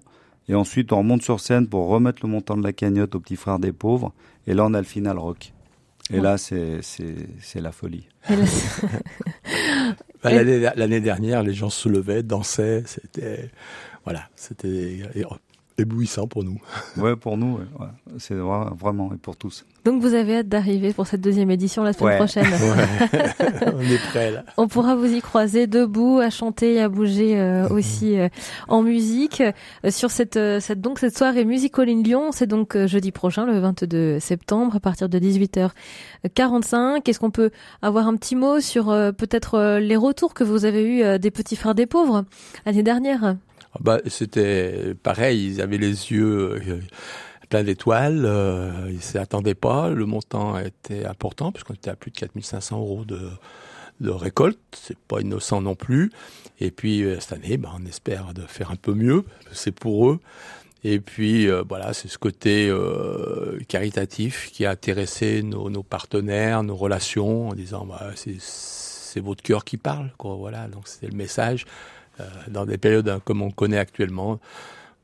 Et 0.49 0.55
ensuite, 0.55 0.93
on 0.93 0.99
remonte 0.99 1.23
sur 1.23 1.39
scène 1.39 1.67
pour 1.67 1.87
remettre 1.87 2.19
le 2.23 2.29
montant 2.29 2.55
de 2.55 2.63
la 2.63 2.71
cagnotte 2.71 3.15
au 3.15 3.19
petit 3.19 3.35
frère 3.35 3.59
des 3.59 3.73
pauvres. 3.73 4.13
Et 4.45 4.53
là, 4.53 4.65
on 4.65 4.73
a 4.73 4.79
le 4.79 4.85
final 4.85 5.17
rock. 5.17 5.51
Et 6.09 6.21
là, 6.21 6.37
c'est 6.37 6.81
la 7.55 7.71
folie. 7.71 8.07
Bah, 10.23 10.31
l'année 10.33 10.99
dernière, 10.99 11.43
les 11.43 11.53
gens 11.53 11.69
se 11.69 11.87
levaient, 11.87 12.23
dansaient, 12.23 12.81
c'était 12.87 13.51
voilà, 14.07 14.23
c'était 14.35 14.99
éblouissant 15.79 16.25
pour 16.27 16.43
nous. 16.43 16.59
Ouais, 16.97 17.15
pour 17.15 17.37
nous, 17.37 17.57
ouais, 17.79 17.85
c'est 18.17 18.33
vra- 18.33 18.75
vraiment 18.75 19.13
et 19.13 19.17
pour 19.17 19.35
tous. 19.37 19.63
Donc 19.85 20.01
vous 20.01 20.15
avez 20.15 20.37
hâte 20.37 20.49
d'arriver 20.49 20.91
pour 20.91 21.05
cette 21.05 21.21
deuxième 21.21 21.51
édition 21.51 21.83
la 21.83 21.93
semaine 21.93 22.09
Ouais. 22.13 22.17
prochaine. 22.17 22.45
On 23.75 23.81
est 23.81 24.01
prêt 24.09 24.31
là. 24.31 24.43
On 24.57 24.67
pourra 24.67 24.95
vous 24.95 25.05
y 25.05 25.21
croiser 25.21 25.67
debout, 25.67 26.17
à 26.19 26.31
chanter 26.31 26.73
et 26.75 26.81
à 26.81 26.89
bouger 26.89 27.39
euh, 27.39 27.69
aussi 27.69 28.17
euh, 28.17 28.27
en 28.67 28.81
musique 28.81 29.41
Euh, 29.85 29.91
sur 29.91 30.09
cette, 30.09 30.35
euh, 30.37 30.59
cette 30.59 30.81
donc 30.81 30.97
cette 30.97 31.15
soirée 31.15 31.45
Musical 31.45 31.87
in 31.89 32.01
Lyon. 32.01 32.31
C'est 32.31 32.47
donc 32.47 32.75
euh, 32.75 32.87
jeudi 32.87 33.11
prochain, 33.11 33.45
le 33.45 33.59
22 33.59 34.19
septembre, 34.19 34.75
à 34.77 34.79
partir 34.79 35.09
de 35.09 35.19
18h45. 36.25 37.07
Est-ce 37.07 37.19
qu'on 37.19 37.31
peut 37.31 37.51
avoir 37.83 38.07
un 38.07 38.15
petit 38.15 38.35
mot 38.35 38.59
sur 38.59 38.89
euh, 38.89 39.11
peut-être 39.11 39.53
euh, 39.55 39.79
les 39.79 39.95
retours 39.95 40.33
que 40.33 40.43
vous 40.43 40.65
avez 40.65 40.83
eus 40.83 41.03
euh, 41.03 41.17
des 41.19 41.29
petits 41.31 41.55
frères 41.55 41.75
des 41.75 41.85
pauvres 41.85 42.25
l'année 42.65 42.83
dernière? 42.83 43.35
Bah, 43.79 43.99
c'était 44.07 44.93
pareil, 45.03 45.53
ils 45.53 45.61
avaient 45.61 45.77
les 45.77 46.11
yeux 46.11 46.61
euh, 46.67 46.79
pleins 47.49 47.63
d'étoiles, 47.63 48.23
euh, 48.25 48.89
ils 48.89 49.01
s'y 49.01 49.17
attendaient 49.17 49.55
pas, 49.55 49.89
le 49.89 50.05
montant 50.05 50.57
était 50.59 51.05
important 51.05 51.51
puisqu'on 51.51 51.73
était 51.73 51.89
à 51.89 51.95
plus 51.95 52.11
de 52.11 52.17
4500 52.17 52.79
euros 52.79 53.05
de, 53.05 53.29
de 54.01 54.09
récolte, 54.09 54.59
c'est 54.75 54.97
pas 54.97 55.21
innocent 55.21 55.61
non 55.61 55.75
plus. 55.75 56.11
Et 56.59 56.71
puis 56.71 57.03
euh, 57.03 57.19
cette 57.19 57.33
année, 57.33 57.57
bah, 57.57 57.71
on 57.79 57.85
espère 57.85 58.33
de 58.33 58.41
faire 58.41 58.71
un 58.71 58.75
peu 58.75 58.93
mieux, 58.93 59.23
c'est 59.51 59.71
pour 59.71 60.09
eux. 60.09 60.19
Et 60.83 60.99
puis 60.99 61.49
euh, 61.49 61.63
voilà, 61.67 61.93
c'est 61.93 62.07
ce 62.07 62.17
côté 62.17 62.71
caritatif 63.67 64.51
qui 64.51 64.65
a 64.65 64.71
intéressé 64.71 65.41
nos, 65.43 65.83
partenaires, 65.83 66.63
nos 66.63 66.75
relations, 66.75 67.49
en 67.49 67.53
disant 67.53 67.85
bah, 67.85 68.11
c'est 68.15 69.19
votre 69.19 69.41
cœur 69.41 69.63
qui 69.63 69.77
parle, 69.77 70.11
quoi. 70.17 70.35
Voilà, 70.35 70.67
donc 70.67 70.87
c'est 70.87 71.07
le 71.07 71.15
message 71.15 71.65
dans 72.49 72.65
des 72.65 72.77
périodes 72.77 73.09
hein, 73.09 73.21
comme 73.23 73.41
on 73.41 73.51
connaît 73.51 73.77
actuellement. 73.77 74.39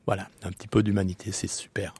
Voilà, 0.06 0.28
un 0.44 0.50
petit 0.50 0.68
peu 0.68 0.82
d'humanité, 0.82 1.30
c'est 1.32 1.46
super. 1.50 1.94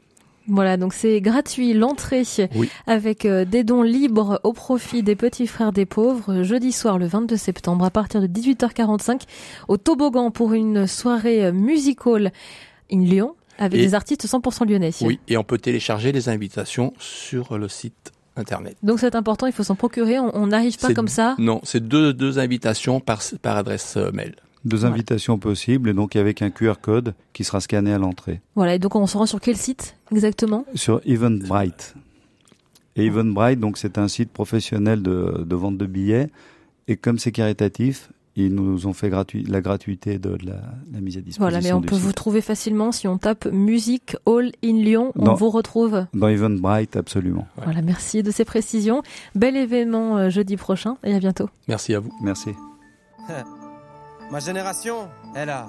Voilà, 0.47 0.77
donc 0.77 0.93
c'est 0.93 1.23
gratuit 1.23 1.73
l'entrée 1.73 2.25
Oui. 2.55 2.69
avec 2.87 3.25
euh, 3.25 3.47
des 3.47 3.65
dons 3.65 3.83
libres 3.83 4.41
au 4.45 4.53
profit 4.53 5.03
des 5.03 5.17
petits 5.17 5.47
frères 5.47 5.73
des 5.73 5.87
pauvres 5.87 6.35
euh, 6.35 6.43
jeudi 6.45 6.71
soir 6.71 6.99
le 6.99 7.07
22 7.07 7.39
septembre 7.39 7.83
à 7.87 7.91
partir 7.91 8.21
de 8.21 8.27
18h45 8.27 9.23
au 9.69 9.79
toboggan 9.79 10.31
pour 10.31 10.53
une 10.53 10.87
soirée 10.87 11.47
euh, 11.47 11.53
musical 11.53 12.31
in 12.93 13.01
Lyon 13.01 13.37
avec 13.57 13.81
Et- 13.81 13.87
des 13.87 13.95
artistes 13.95 14.27
100% 14.27 14.69
lyonnais. 14.69 14.91
Oui, 15.01 15.19
et 15.29 15.39
on 15.39 15.45
peut 15.45 15.57
télécharger 15.57 16.13
les 16.13 16.29
invitations 16.29 16.93
sur 16.99 17.57
le 17.57 17.69
site 17.69 18.13
internet. 18.37 18.77
Donc 18.83 18.99
c'est 19.01 19.15
important, 19.15 19.47
il 19.47 19.53
faut 19.55 19.63
s'en 19.65 19.77
procurer, 19.77 20.19
on 20.19 20.47
n'arrive 20.49 20.77
pas 20.77 20.93
comme 20.93 21.09
ça? 21.09 21.37
Non, 21.39 21.61
c'est 21.63 21.81
deux, 21.89 22.13
deux 22.13 22.39
invitations 22.39 23.01
par, 23.01 23.23
par 23.41 23.57
adresse 23.57 23.97
euh, 23.97 24.11
mail. 24.13 24.35
Deux 24.65 24.79
Voilà. 24.79 24.95
invitations 24.95 25.39
possibles, 25.39 25.91
et 25.91 25.93
donc 25.93 26.17
avec 26.17 26.41
un 26.43 26.51
QR 26.51 26.75
code 26.81 27.15
qui 27.33 27.45
sera 27.45 27.61
scanné 27.61 27.93
à 27.93 27.99
l'entrée. 27.99 28.41
Voilà, 28.55 28.75
et 28.75 28.79
donc 28.79 28.95
on 28.97 29.07
se 29.07 29.17
rend 29.19 29.27
sur 29.27 29.41
quel 29.41 29.57
site 29.57 29.97
exactement? 30.11 30.65
Sur 30.75 31.01
Eventbrite. 31.05 31.95
Et 32.97 33.07
Eventbrite, 33.07 33.61
donc 33.61 33.77
c'est 33.77 33.99
un 33.99 34.09
site 34.09 34.31
professionnel 34.31 35.03
de, 35.03 35.45
de 35.47 35.55
vente 35.57 35.77
de 35.77 35.87
billets. 35.87 36.31
Et 36.89 36.97
comme 36.97 37.19
c'est 37.19 37.33
caritatif, 37.33 38.11
ils 38.37 38.55
nous 38.55 38.87
ont 38.87 38.93
fait 38.93 39.11
gratuit, 39.11 39.45
la 39.45 39.61
gratuité 39.61 40.19
de, 40.19 40.37
de 40.37 40.47
la, 40.47 40.61
la 40.93 41.01
mise 41.01 41.17
à 41.17 41.21
disposition. 41.21 41.41
Voilà, 41.43 41.61
mais 41.61 41.73
on 41.73 41.81
du 41.81 41.87
peut 41.87 41.95
site. 41.97 42.05
vous 42.05 42.13
trouver 42.13 42.41
facilement 42.41 42.91
si 42.91 43.07
on 43.07 43.17
tape 43.19 43.47
musique 43.53 44.17
All 44.27 44.51
in 44.65 44.73
Lyon, 44.83 45.13
on 45.17 45.35
vous 45.35 45.51
retrouve. 45.51 46.07
Dans 46.15 46.29
Eventbrite, 46.29 46.97
absolument. 46.97 47.47
Ouais. 47.59 47.65
Voilà, 47.65 47.83
merci 47.83 48.23
de 48.23 48.31
ces 48.31 48.45
précisions. 48.45 49.03
Bel 49.35 49.57
événement 49.57 50.17
euh, 50.17 50.31
jeudi 50.31 50.57
prochain 50.57 50.97
et 51.05 51.15
à 51.15 51.19
bientôt. 51.19 51.49
Merci 51.69 51.95
à 51.95 52.01
vous. 52.01 52.13
Merci. 52.23 52.51
Ma 54.35 54.41
génération, 54.41 55.09
elle 55.37 55.51
a, 55.51 55.69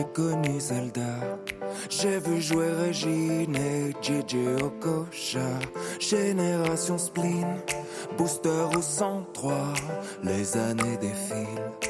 J'ai 0.00 0.06
connu 0.14 0.60
Zelda. 0.60 1.38
J'ai 1.90 2.18
vu 2.20 2.40
jouer 2.40 2.70
Régine 2.72 3.56
et 3.56 3.92
JJ 4.00 4.62
Okocha. 4.62 5.40
Génération 5.98 6.96
spleen, 6.96 7.46
booster 8.16 8.66
au 8.76 8.80
103. 8.80 9.74
Les 10.22 10.56
années 10.56 10.96
défilent. 11.00 11.89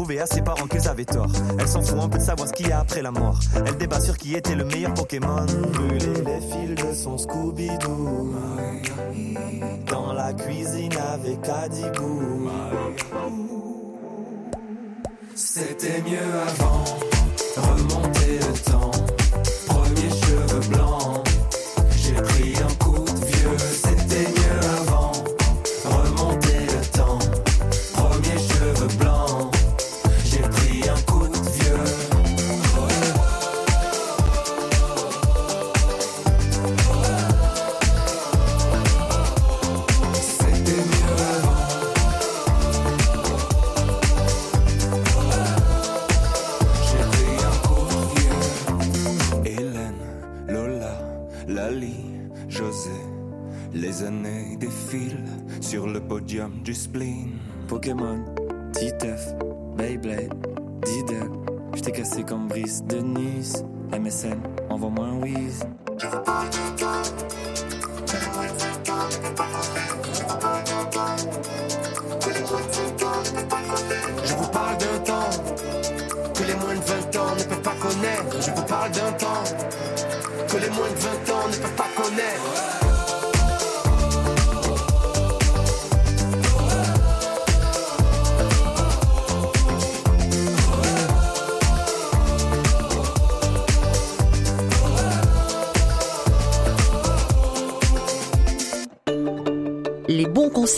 prouver 0.01 0.19
à 0.19 0.25
ses 0.25 0.41
parents 0.41 0.65
qu'ils 0.65 0.87
avaient 0.87 1.05
tort. 1.05 1.31
Elle 1.59 1.67
s'en 1.67 1.83
fout 1.83 1.99
un 1.99 2.09
peu 2.09 2.17
de 2.17 2.23
savoir 2.23 2.47
ce 2.47 2.53
qu'il 2.53 2.67
y 2.67 2.71
a 2.71 2.79
après 2.79 3.03
la 3.03 3.11
mort. 3.11 3.39
Elle 3.55 3.77
débat 3.77 4.01
sur 4.01 4.17
qui 4.17 4.33
était 4.33 4.55
le 4.55 4.65
meilleur 4.65 4.95
Pokémon. 4.95 5.45
Brûler 5.45 6.23
les 6.25 6.41
fils 6.41 6.83
de 6.83 6.91
son 6.91 7.17
Scooby-Doo. 7.17 8.33
Dans 9.85 10.13
la 10.13 10.33
cuisine 10.33 10.93
avec 11.13 11.47
Adibou. 11.47 12.49
C'était 15.35 16.01
mieux 16.01 16.33
avant. 16.47 16.83
Remonter 17.57 18.39
le 18.39 18.71
temps. 18.71 18.80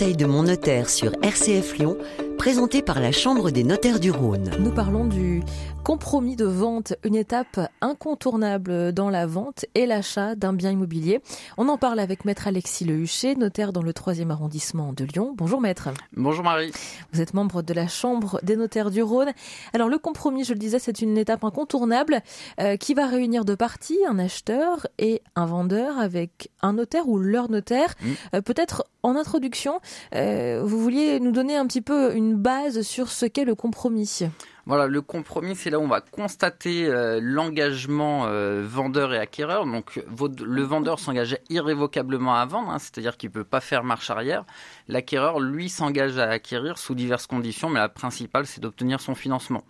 De 0.02 0.26
mon 0.26 0.42
notaire 0.42 0.90
sur 0.90 1.12
RCF 1.22 1.78
Lyon, 1.78 1.98
présenté 2.40 2.82
par 2.82 3.00
la 3.00 3.12
Chambre 3.12 3.52
des 3.52 3.64
notaires 3.64 4.00
du 4.00 4.10
Rhône. 4.10 4.50
Nous 4.60 4.72
parlons 4.72 5.06
du 5.06 5.44
compromis 5.84 6.38
de 6.38 6.46
vente, 6.46 6.94
une 7.04 7.16
étape 7.16 7.60
incontournable 7.82 8.94
dans 8.94 9.10
la 9.10 9.26
vente 9.26 9.66
et 9.76 9.86
l'achat 9.86 10.34
d'un 10.34 10.54
bien 10.54 10.72
immobilier. 10.72 11.22
On 11.58 11.68
en 11.68 11.78
parle 11.78 12.00
avec 12.00 12.24
maître 12.24 12.48
Alexis 12.48 12.86
Lehuchet, 12.86 13.36
notaire 13.36 13.74
dans 13.74 13.82
le 13.82 13.92
3e 13.92 14.30
arrondissement 14.30 14.94
de 14.94 15.04
Lyon. 15.04 15.34
Bonjour 15.36 15.60
maître. 15.60 15.90
Bonjour 16.16 16.46
Marie. 16.46 16.72
Vous 17.12 17.20
êtes 17.20 17.34
membre 17.34 17.62
de 17.62 17.74
la 17.74 17.90
Chambre 17.90 18.40
des 18.44 18.56
notaires 18.56 18.92
du 18.92 19.04
Rhône. 19.04 19.34
Alors 19.74 19.90
le 19.90 19.98
compromis, 19.98 20.46
je 20.46 20.54
le 20.54 20.60
disais, 20.60 20.80
c'est 20.80 21.02
une 21.02 21.18
étape 21.18 21.44
incontournable 21.44 22.22
euh, 22.62 22.78
qui 22.78 22.94
va 22.94 23.08
réunir 23.08 23.44
deux 23.44 23.58
parties, 23.58 24.00
un 24.08 24.20
acheteur 24.20 24.88
et 25.00 25.22
un 25.36 25.46
vendeur 25.46 26.00
avec 26.00 26.50
un 26.62 26.74
notaire 26.74 27.10
ou 27.10 27.20
leur 27.20 27.52
notaire. 27.52 27.94
Mm. 28.00 28.12
Euh, 28.36 28.42
Peut-être 28.42 28.86
en 29.04 29.18
introduction, 29.18 29.82
euh, 30.16 30.62
vous 30.64 30.80
vouliez 30.80 31.20
nous 31.20 31.32
donner 31.32 31.58
un 31.58 31.68
petit 31.68 31.82
peu 31.82 32.16
une 32.16 32.36
base 32.36 32.84
sur 32.84 33.10
ce 33.10 33.26
qu'est 33.26 33.44
le 33.44 33.56
compromis. 33.56 34.30
Voilà, 34.66 34.88
le 34.88 35.02
compromis, 35.02 35.58
c'est 35.58 35.70
là 35.70 35.78
où 35.78 35.84
on 35.84 35.88
va 35.88 36.00
constater 36.00 36.86
euh, 36.88 37.20
l'engagement 37.22 38.28
euh, 38.28 38.64
vendeur 38.66 39.14
et 39.14 39.20
acquéreur. 39.20 39.66
Donc, 39.66 40.02
le 40.08 40.62
vendeur 40.62 41.00
s'engage 41.00 41.38
irrévocablement 41.50 42.36
à 42.36 42.46
vendre, 42.46 42.70
hein, 42.70 42.80
c'est-à-dire 42.80 43.18
qu'il 43.18 43.30
peut 43.30 43.44
pas 43.44 43.60
faire 43.60 43.84
marche 43.84 44.10
arrière. 44.10 44.46
L'acquéreur, 44.88 45.42
lui, 45.42 45.68
s'engage 45.68 46.18
à 46.18 46.30
acquérir 46.30 46.78
sous 46.78 46.96
diverses 46.96 47.28
conditions, 47.28 47.70
mais 47.70 47.80
la 47.80 47.90
principale, 47.90 48.46
c'est 48.46 48.62
d'obtenir 48.62 49.02
son 49.02 49.16
financement. 49.16 49.66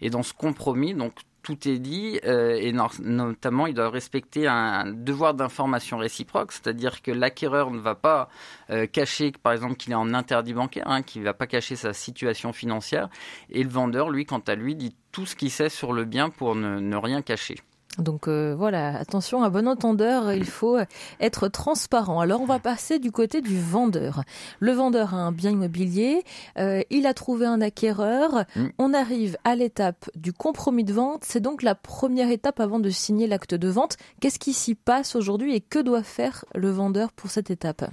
Et 0.00 0.08
dans 0.08 0.22
ce 0.22 0.32
compromis, 0.32 0.94
donc 0.94 1.12
tout 1.48 1.66
est 1.66 1.78
dit, 1.78 2.20
euh, 2.26 2.58
et 2.60 2.72
no- 2.72 2.90
notamment, 3.02 3.66
il 3.66 3.72
doit 3.72 3.88
respecter 3.88 4.46
un 4.46 4.84
devoir 4.92 5.32
d'information 5.32 5.96
réciproque, 5.96 6.52
c'est-à-dire 6.52 7.00
que 7.00 7.10
l'acquéreur 7.10 7.70
ne 7.70 7.78
va 7.78 7.94
pas 7.94 8.28
euh, 8.68 8.84
cacher, 8.84 9.32
par 9.42 9.54
exemple, 9.54 9.76
qu'il 9.76 9.92
est 9.92 9.96
en 9.96 10.12
interdit 10.12 10.52
bancaire, 10.52 10.84
hein, 10.86 11.00
qu'il 11.00 11.22
ne 11.22 11.24
va 11.24 11.32
pas 11.32 11.46
cacher 11.46 11.74
sa 11.74 11.94
situation 11.94 12.52
financière, 12.52 13.08
et 13.48 13.62
le 13.62 13.70
vendeur, 13.70 14.10
lui, 14.10 14.26
quant 14.26 14.42
à 14.46 14.56
lui, 14.56 14.74
dit 14.76 14.94
tout 15.10 15.24
ce 15.24 15.36
qu'il 15.36 15.50
sait 15.50 15.70
sur 15.70 15.94
le 15.94 16.04
bien 16.04 16.28
pour 16.28 16.54
ne 16.54 16.96
rien 16.96 17.22
cacher. 17.22 17.56
Donc 17.96 18.28
euh, 18.28 18.54
voilà, 18.56 18.96
attention, 18.96 19.42
à 19.42 19.50
bon 19.50 19.66
entendeur, 19.66 20.32
il 20.32 20.44
faut 20.44 20.78
être 21.20 21.48
transparent. 21.48 22.20
Alors 22.20 22.40
on 22.40 22.46
va 22.46 22.60
passer 22.60 22.98
du 23.00 23.10
côté 23.10 23.40
du 23.40 23.58
vendeur. 23.58 24.22
Le 24.60 24.72
vendeur 24.72 25.14
a 25.14 25.18
un 25.18 25.32
bien 25.32 25.50
immobilier, 25.50 26.22
euh, 26.58 26.82
il 26.90 27.06
a 27.06 27.14
trouvé 27.14 27.46
un 27.46 27.60
acquéreur, 27.60 28.44
Mm. 28.54 28.66
on 28.78 28.94
arrive 28.94 29.36
à 29.44 29.54
l'étape 29.56 30.08
du 30.14 30.32
compromis 30.32 30.84
de 30.84 30.92
vente, 30.92 31.24
c'est 31.24 31.40
donc 31.40 31.62
la 31.62 31.74
première 31.74 32.30
étape 32.30 32.60
avant 32.60 32.78
de 32.78 32.90
signer 32.90 33.26
l'acte 33.26 33.54
de 33.54 33.68
vente. 33.68 33.96
Qu'est-ce 34.20 34.38
qui 34.38 34.52
s'y 34.52 34.74
passe 34.74 35.16
aujourd'hui 35.16 35.54
et 35.54 35.60
que 35.60 35.78
doit 35.78 36.02
faire 36.02 36.44
le 36.54 36.70
vendeur 36.70 37.12
pour 37.12 37.30
cette 37.30 37.50
étape? 37.50 37.90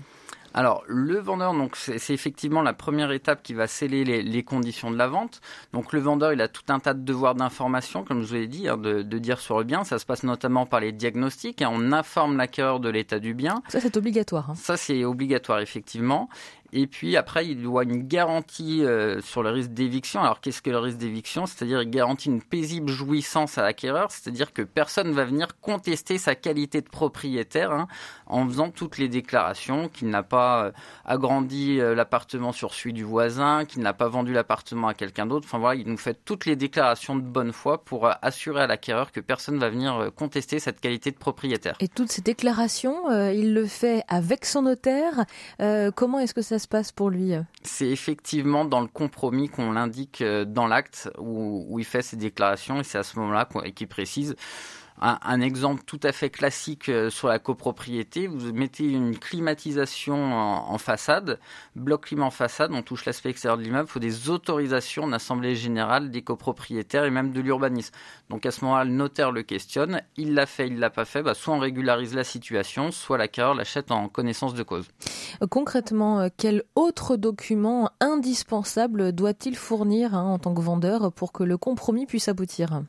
Alors, 0.57 0.83
le 0.87 1.19
vendeur, 1.19 1.53
donc 1.53 1.75
c'est 1.75 2.13
effectivement 2.13 2.61
la 2.61 2.71
première 2.71 3.11
étape 3.11 3.43
qui 3.43 3.53
va 3.53 3.67
sceller 3.67 4.05
les, 4.05 4.23
les 4.23 4.43
conditions 4.43 4.89
de 4.89 4.97
la 4.97 5.07
vente. 5.07 5.41
Donc, 5.73 5.91
le 5.91 5.99
vendeur, 5.99 6.31
il 6.31 6.39
a 6.39 6.47
tout 6.47 6.63
un 6.69 6.79
tas 6.79 6.93
de 6.93 7.03
devoirs 7.03 7.35
d'information, 7.35 8.05
comme 8.05 8.21
je 8.21 8.27
vous 8.29 8.33
l'ai 8.35 8.47
dit, 8.47 8.69
hein, 8.69 8.77
de, 8.77 9.01
de 9.01 9.17
dire 9.19 9.39
sur 9.41 9.57
le 9.57 9.65
bien. 9.65 9.83
Ça 9.83 9.99
se 9.99 10.05
passe 10.05 10.23
notamment 10.23 10.65
par 10.65 10.79
les 10.79 10.93
diagnostics. 10.93 11.61
hein. 11.61 11.69
On 11.73 11.91
informe 11.91 12.37
l'acquéreur 12.37 12.79
de 12.79 12.87
l'état 12.87 13.19
du 13.19 13.33
bien. 13.33 13.61
Ça 13.67 13.81
c'est 13.81 13.97
obligatoire. 13.97 14.49
hein. 14.51 14.55
Ça, 14.55 14.77
c'est 14.77 15.03
obligatoire, 15.03 15.59
effectivement. 15.59 16.29
Et 16.77 16.87
puis 16.87 17.15
après, 17.15 17.47
il 17.47 17.61
doit 17.61 17.83
une 17.83 18.05
garantie 18.05 18.83
euh, 18.83 19.21
sur 19.21 19.41
le 19.41 19.49
risque 19.49 19.71
d'éviction. 19.71 20.19
Alors, 20.19 20.41
qu'est-ce 20.41 20.61
que 20.61 20.69
le 20.69 20.77
risque 20.77 20.97
d'éviction? 20.97 21.45
C'est-à-dire, 21.45 21.81
il 21.81 21.89
garantit 21.89 22.27
une 22.27 22.41
paisible 22.41 22.91
jouissance 22.91 23.57
à 23.57 23.63
l'acquéreur, 23.63 24.11
c'est-à-dire 24.11 24.51
que 24.51 24.61
personne 24.61 25.07
ne 25.07 25.13
va 25.13 25.23
venir 25.23 25.57
contester 25.61 26.17
sa 26.17 26.35
qualité 26.35 26.81
de 26.81 26.89
propriétaire 26.89 27.71
hein, 27.71 27.87
en 28.27 28.45
faisant 28.45 28.71
toutes 28.71 28.97
les 28.97 29.07
déclarations, 29.07 29.87
qu'il 29.87 30.09
n'a 30.09 30.21
pas 30.21 30.65
euh, 30.65 30.71
agrandi 31.05 31.79
euh, 31.79 31.95
l'appartement 31.95 32.51
sur 32.51 32.73
celui 32.73 32.91
du 32.91 33.05
voisin, 33.05 33.63
qu'il 33.63 33.81
n'a 33.81 33.93
pas 33.93 34.09
vendu 34.09 34.33
l'appartement 34.33 34.89
à 34.89 34.93
quelqu'un 34.93 35.27
d'autre. 35.27 35.47
Enfin 35.47 35.59
voilà, 35.59 35.79
il 35.79 35.87
nous 35.87 35.95
fait 35.95 36.19
toutes 36.25 36.45
les 36.45 36.57
déclarations 36.57 37.15
de 37.15 37.21
bonne 37.21 37.53
foi 37.53 37.85
pour 37.85 38.09
assurer 38.21 38.63
à 38.63 38.67
l'acquéreur 38.67 39.13
que 39.13 39.21
personne 39.21 39.55
ne 39.55 39.61
va 39.61 39.69
venir 39.69 40.09
contester 40.13 40.59
cette 40.59 40.81
qualité 40.81 41.11
de 41.11 41.17
propriétaire. 41.17 41.77
Et 41.79 41.87
toutes 41.87 42.11
ces 42.11 42.21
déclarations, 42.21 43.09
il 43.31 43.53
le 43.53 43.65
fait 43.65 44.03
avec 44.09 44.43
son 44.43 44.63
notaire. 44.63 45.23
Comment 45.95 46.19
est-ce 46.19 46.33
que 46.33 46.41
ça 46.41 46.59
se 46.59 46.64
pour 46.95 47.09
lui 47.09 47.33
C'est 47.63 47.87
effectivement 47.89 48.65
dans 48.65 48.81
le 48.81 48.87
compromis 48.87 49.49
qu'on 49.49 49.71
l'indique 49.71 50.21
euh, 50.21 50.45
dans 50.45 50.67
l'acte 50.67 51.09
où, 51.17 51.65
où 51.69 51.79
il 51.79 51.85
fait 51.85 52.01
ses 52.01 52.17
déclarations 52.17 52.79
et 52.79 52.83
c'est 52.83 52.97
à 52.97 53.03
ce 53.03 53.19
moment-là 53.19 53.47
qu'il 53.75 53.87
précise. 53.87 54.35
Un, 55.01 55.41
exemple 55.41 55.83
tout 55.85 55.99
à 56.03 56.13
fait 56.13 56.29
classique 56.29 56.87
euh, 56.87 57.09
sur 57.09 57.27
la 57.27 57.37
copropriété, 57.37 58.27
vous 58.27 58.53
mettez 58.53 58.85
une 58.85 59.17
climatisation 59.17 60.15
en, 60.15 60.77
façade, 60.77 61.37
bloc 61.75 62.05
climat 62.05 62.25
en 62.25 62.31
façade, 62.31 62.71
on 62.73 62.81
touche 62.81 63.03
l'aspect 63.03 63.29
extérieur 63.29 63.57
de 63.57 63.63
l'immeuble, 63.63 63.89
il 63.89 63.91
faut 63.91 63.99
des 63.99 64.29
autorisations 64.29 65.05
d'assemblée 65.05 65.55
générale 65.55 66.11
des 66.11 66.21
copropriétaires 66.21 67.03
et 67.03 67.11
même 67.11 67.33
de 67.33 67.41
l'urbanisme. 67.41 67.93
Donc 68.29 68.45
à 68.45 68.51
ce 68.51 68.63
moment-là, 68.63 68.85
le 68.85 68.91
notaire 68.91 69.33
le 69.33 69.43
questionne, 69.43 70.01
il 70.15 70.33
l'a 70.33 70.45
fait, 70.45 70.67
il 70.67 70.79
l'a 70.79 70.89
pas 70.89 71.03
fait, 71.03 71.21
bah, 71.21 71.33
soit 71.33 71.53
on 71.53 71.59
régularise 71.59 72.15
la 72.15 72.23
situation, 72.23 72.91
soit 72.91 73.17
l'acquéreur 73.17 73.53
l'achète 73.53 73.91
en 73.91 74.07
connaissance 74.07 74.53
de 74.53 74.63
cause. 74.63 74.87
Euh, 75.41 75.47
Concrètement, 75.47 76.21
euh, 76.21 76.29
quel 76.37 76.63
autre 76.75 77.17
document 77.17 77.89
indispensable 77.99 79.11
doit-il 79.11 79.57
fournir 79.57 80.15
hein, 80.15 80.23
en 80.23 80.39
tant 80.39 80.53
que 80.53 80.61
vendeur 80.61 81.11
pour 81.11 81.33
que 81.33 81.43
le 81.43 81.57
compromis 81.57 82.05
puisse 82.05 82.29
aboutir? 82.29 82.81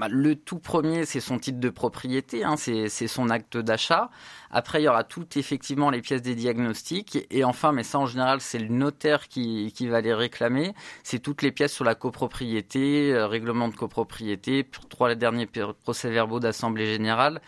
Bah, 0.00 0.08
le 0.08 0.34
tout 0.34 0.58
premier, 0.58 1.04
c'est 1.04 1.20
son 1.20 1.38
titre 1.38 1.60
de 1.60 1.68
propriété, 1.68 2.42
hein, 2.42 2.56
c'est 2.56 2.88
son 2.88 3.28
acte 3.28 3.58
d'achat. 3.58 4.08
Après, 4.50 4.80
il 4.80 4.86
y 4.86 4.88
aura 4.88 5.04
toutes 5.04 5.36
effectivement 5.36 5.90
les 5.90 6.00
pièces 6.00 6.22
des 6.22 6.34
diagnostics. 6.34 7.26
Et 7.30 7.44
enfin, 7.44 7.72
mais 7.72 7.82
ça 7.82 7.98
en 7.98 8.06
général, 8.06 8.40
c'est 8.40 8.58
le 8.58 8.68
notaire 8.68 9.28
qui, 9.28 9.74
qui 9.74 9.88
va 9.88 10.00
les 10.00 10.14
réclamer. 10.14 10.72
C'est 11.02 11.18
toutes 11.18 11.42
les 11.42 11.52
pièces 11.52 11.74
sur 11.74 11.84
la 11.84 11.94
copropriété, 11.94 13.12
euh, 13.12 13.26
règlement 13.26 13.68
de 13.68 13.76
copropriété, 13.76 14.62
pour 14.62 14.88
trois 14.88 15.14
derniers 15.14 15.46
procès-verbaux 15.84 16.40
d'assemblée 16.40 16.86
générale. 16.86 17.42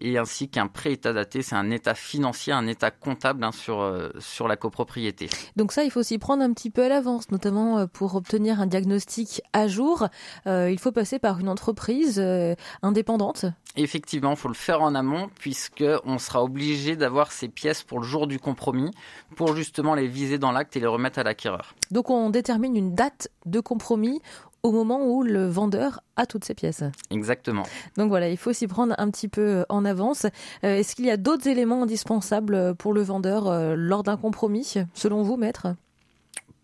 Et 0.00 0.18
ainsi 0.18 0.48
qu'un 0.48 0.66
pré-état 0.66 1.12
daté, 1.12 1.42
c'est 1.42 1.54
un 1.54 1.70
état 1.70 1.94
financier, 1.94 2.52
un 2.52 2.66
état 2.66 2.90
comptable 2.90 3.44
hein, 3.44 3.52
sur, 3.52 3.80
euh, 3.80 4.10
sur 4.18 4.48
la 4.48 4.56
copropriété. 4.56 5.28
Donc 5.56 5.72
ça, 5.72 5.84
il 5.84 5.90
faut 5.90 6.02
s'y 6.02 6.18
prendre 6.18 6.42
un 6.42 6.52
petit 6.52 6.70
peu 6.70 6.84
à 6.84 6.88
l'avance, 6.88 7.30
notamment 7.30 7.78
euh, 7.78 7.86
pour 7.86 8.14
obtenir 8.14 8.60
un 8.60 8.66
diagnostic 8.66 9.42
à 9.52 9.66
jour. 9.66 10.08
Euh, 10.46 10.70
il 10.70 10.78
faut 10.78 10.92
passer 10.92 11.18
par 11.18 11.38
une 11.40 11.48
entreprise 11.48 12.18
euh, 12.18 12.54
indépendante. 12.82 13.46
Effectivement, 13.76 14.30
il 14.30 14.36
faut 14.36 14.48
le 14.48 14.54
faire 14.54 14.82
en 14.82 14.94
amont 14.94 15.28
puisque 15.38 15.84
on 16.04 16.18
sera 16.18 16.42
obligé 16.42 16.96
d'avoir 16.96 17.32
ces 17.32 17.48
pièces 17.48 17.82
pour 17.82 18.00
le 18.00 18.06
jour 18.06 18.26
du 18.26 18.38
compromis 18.38 18.90
pour 19.36 19.54
justement 19.54 19.94
les 19.94 20.06
viser 20.06 20.38
dans 20.38 20.52
l'acte 20.52 20.76
et 20.76 20.80
les 20.80 20.86
remettre 20.86 21.18
à 21.18 21.22
l'acquéreur. 21.22 21.74
Donc 21.90 22.10
on 22.10 22.30
détermine 22.30 22.76
une 22.76 22.94
date 22.94 23.28
de 23.46 23.60
compromis 23.60 24.20
au 24.62 24.72
moment 24.72 25.06
où 25.06 25.22
le 25.22 25.46
vendeur 25.46 26.00
a 26.16 26.26
toutes 26.26 26.44
ces 26.44 26.54
pièces. 26.54 26.82
Exactement. 27.10 27.62
Donc 27.96 28.08
voilà, 28.08 28.28
il 28.28 28.36
faut 28.36 28.52
s'y 28.52 28.66
prendre 28.66 28.94
un 28.98 29.10
petit 29.10 29.28
peu 29.28 29.64
en 29.68 29.84
avance. 29.84 30.26
Euh, 30.64 30.76
Est-ce 30.76 30.96
qu'il 30.96 31.06
y 31.06 31.10
a 31.10 31.16
d'autres 31.16 31.46
éléments 31.48 31.82
indispensables 31.82 32.74
pour 32.74 32.92
le 32.92 33.02
vendeur 33.02 33.46
euh, 33.46 33.74
lors 33.76 34.02
d'un 34.02 34.16
compromis, 34.16 34.74
selon 34.94 35.22
vous, 35.22 35.36
maître? 35.36 35.68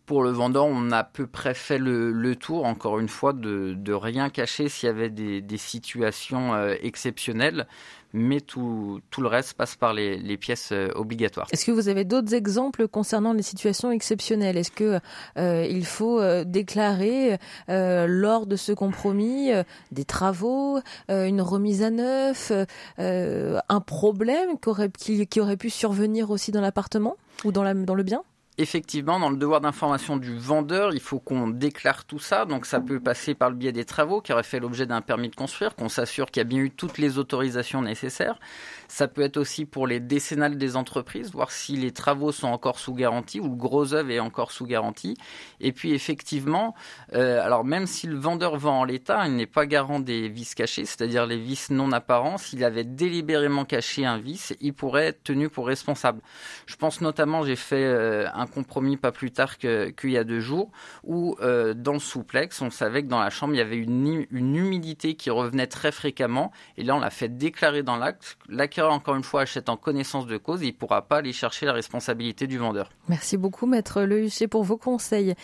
Pour 0.07 0.23
le 0.23 0.31
vendeur, 0.31 0.67
on 0.67 0.91
a 0.91 0.99
à 0.99 1.05
peu 1.05 1.27
près 1.27 1.55
fait 1.55 1.79
le, 1.79 2.35
tour, 2.37 2.67
encore 2.67 2.99
une 2.99 3.09
fois, 3.09 3.33
de, 3.33 3.93
rien 3.93 4.29
cacher 4.29 4.69
s'il 4.69 4.87
y 4.89 4.91
avait 4.91 5.09
des, 5.09 5.57
situations 5.57 6.53
euh, 6.55 6.75
exceptionnelles, 6.83 7.67
mais 8.13 8.43
tout, 8.43 9.01
le 9.17 9.27
reste 9.27 9.55
passe 9.55 9.77
par 9.77 9.95
les, 9.95 10.37
pièces 10.37 10.73
euh, 10.73 10.89
obligatoires. 10.95 11.49
Est-ce 11.53 11.65
que 11.65 11.71
vous 11.71 11.89
avez 11.89 12.05
d'autres 12.05 12.35
exemples 12.35 12.87
concernant 12.87 13.33
les 13.33 13.43
situations 13.43 13.91
exceptionnelles? 13.91 14.59
Est-ce 14.59 14.73
que 14.73 15.01
euh, 15.39 15.83
faut 15.85 16.21
déclarer 16.45 17.39
lors 17.69 18.47
de 18.47 18.57
ce 18.57 18.73
compromis 18.73 19.53
des 19.91 20.05
travaux, 20.05 20.81
une 21.09 21.41
remise 21.41 21.83
à 21.83 21.91
neuf, 21.91 22.53
un 22.99 23.81
problème 23.81 24.59
qui 24.59 25.41
aurait, 25.41 25.57
pu 25.57 25.71
survenir 25.71 26.31
aussi 26.31 26.53
dans 26.53 26.61
l'appartement 26.61 27.17
ou 27.45 27.53
dans 27.53 27.63
le 27.63 28.03
bien? 28.03 28.23
Effectivement, 28.57 29.19
dans 29.19 29.31
le 29.31 29.37
devoir 29.37 29.61
d'information 29.61 30.17
du 30.17 30.37
vendeur, 30.37 30.95
il 30.95 31.01
faut 31.01 31.19
qu'on 31.19 31.49
déclare 31.49 32.05
tout 32.05 32.21
ça. 32.21 32.45
Donc, 32.45 32.67
ça 32.67 32.81
peut 32.81 33.01
passer 33.01 33.35
par 33.35 33.51
le 33.51 33.57
biais 33.57 33.73
des 33.73 33.85
travaux 33.85 34.21
qui 34.21 34.33
auraient 34.33 34.43
fait 34.43 34.61
l'objet 34.61 34.87
d'un 34.87 35.01
permis 35.01 35.29
de 35.29 35.35
construire, 35.35 35.75
qu'on 35.75 35.89
s'assure 35.89 36.31
qu'il 36.31 36.41
y 36.41 36.43
a 36.43 36.45
bien 36.45 36.61
eu 36.61 36.71
toutes 36.71 36.99
les 36.99 37.19
autorisations 37.19 37.83
nécessaires. 37.83 38.39
Ça 38.87 39.09
peut 39.09 39.23
être 39.23 39.39
aussi 39.39 39.65
pour 39.65 39.87
les 39.87 39.99
décennales 39.99 40.57
des 40.57 40.77
entreprises, 40.77 41.33
voir 41.33 41.51
si 41.51 41.77
les 41.77 41.91
travaux 41.91 42.31
sont 42.31 42.47
encore 42.47 42.79
sous 42.79 42.95
garantie 42.95 43.41
ou 43.41 43.49
le 43.49 43.57
gros 43.57 43.93
œuvre 43.93 44.11
est 44.11 44.21
encore 44.21 44.53
sous 44.53 44.67
garantie. 44.67 45.17
Et 45.61 45.73
puis, 45.73 45.93
effectivement, 45.93 46.75
euh, 47.15 47.45
alors 47.45 47.65
même 47.65 47.87
si 47.87 48.07
le 48.07 48.17
vendeur 48.17 48.57
vend 48.57 48.81
en 48.81 48.85
l'état, 48.85 49.27
il 49.27 49.35
n'est 49.35 49.47
pas 49.47 49.67
garant 49.67 49.99
des 49.99 50.29
vis 50.29 50.55
cachés, 50.55 50.85
c'est-à-dire 50.85 51.27
les 51.27 51.39
vis 51.39 51.71
non 51.71 51.91
apparents. 51.91 52.39
S'il 52.39 52.63
avait 52.63 52.85
délibérément 52.85 53.65
caché 53.65 54.07
un 54.07 54.19
vice, 54.19 54.55
il 54.61 54.75
pourrait 54.75 55.07
être 55.07 55.25
tenu 55.25 55.49
pour 55.49 55.67
responsable. 55.67 56.21
Je 56.67 56.77
pense 56.77 57.01
notamment, 57.01 57.43
j'ai 57.43 57.57
fait 57.57 57.85
euh, 57.85 58.29
un 58.33 58.44
compromis 58.47 58.97
pas 58.97 59.13
plus 59.13 59.31
tard 59.31 59.59
qu'il 59.59 60.11
y 60.11 60.19
a 60.19 60.25
deux 60.25 60.41
jours, 60.41 60.71
où 61.03 61.37
euh, 61.41 61.75
dans 61.75 61.93
le 61.93 61.99
souplex, 61.99 62.61
on 62.63 62.71
savait 62.71 63.03
que 63.03 63.09
dans 63.09 63.21
la 63.21 63.31
chambre, 63.31 63.55
il 63.55 63.59
y 63.59 63.61
avait 63.61 63.77
une, 63.77 64.27
humidité 64.31 65.15
qui 65.15 65.31
revenait 65.31 65.67
très 65.67 65.93
fréquemment. 65.93 66.53
Et 66.77 66.85
là, 66.85 66.97
on 66.97 67.01
l'a 67.01 67.11
fait 67.11 67.29
déclarer 67.29 67.83
dans 67.83 67.97
l'acte. 67.97 68.37
L'acquéreur, 68.49 68.93
encore 68.93 69.17
une 69.17 69.23
fois, 69.23 69.43
achète 69.43 69.69
en 69.69 69.77
connaissance 69.77 70.27
de 70.27 70.37
cause 70.37 70.63
et 70.63 70.67
il 70.67 70.73
ne 70.73 70.77
pourra 70.77 71.03
pas 71.03 71.19
aller 71.19 71.33
chercher 71.33 71.67
la 71.67 71.73
responsabilité 71.73 72.47
du 72.47 72.59
vendeur. 72.59 72.91
Merci 73.09 73.37
beaucoup, 73.37 73.67
Maître 73.67 74.03
Lehuchet, 74.03 74.49
pour 74.49 74.65
vos 74.65 74.77
conseils 74.77 75.35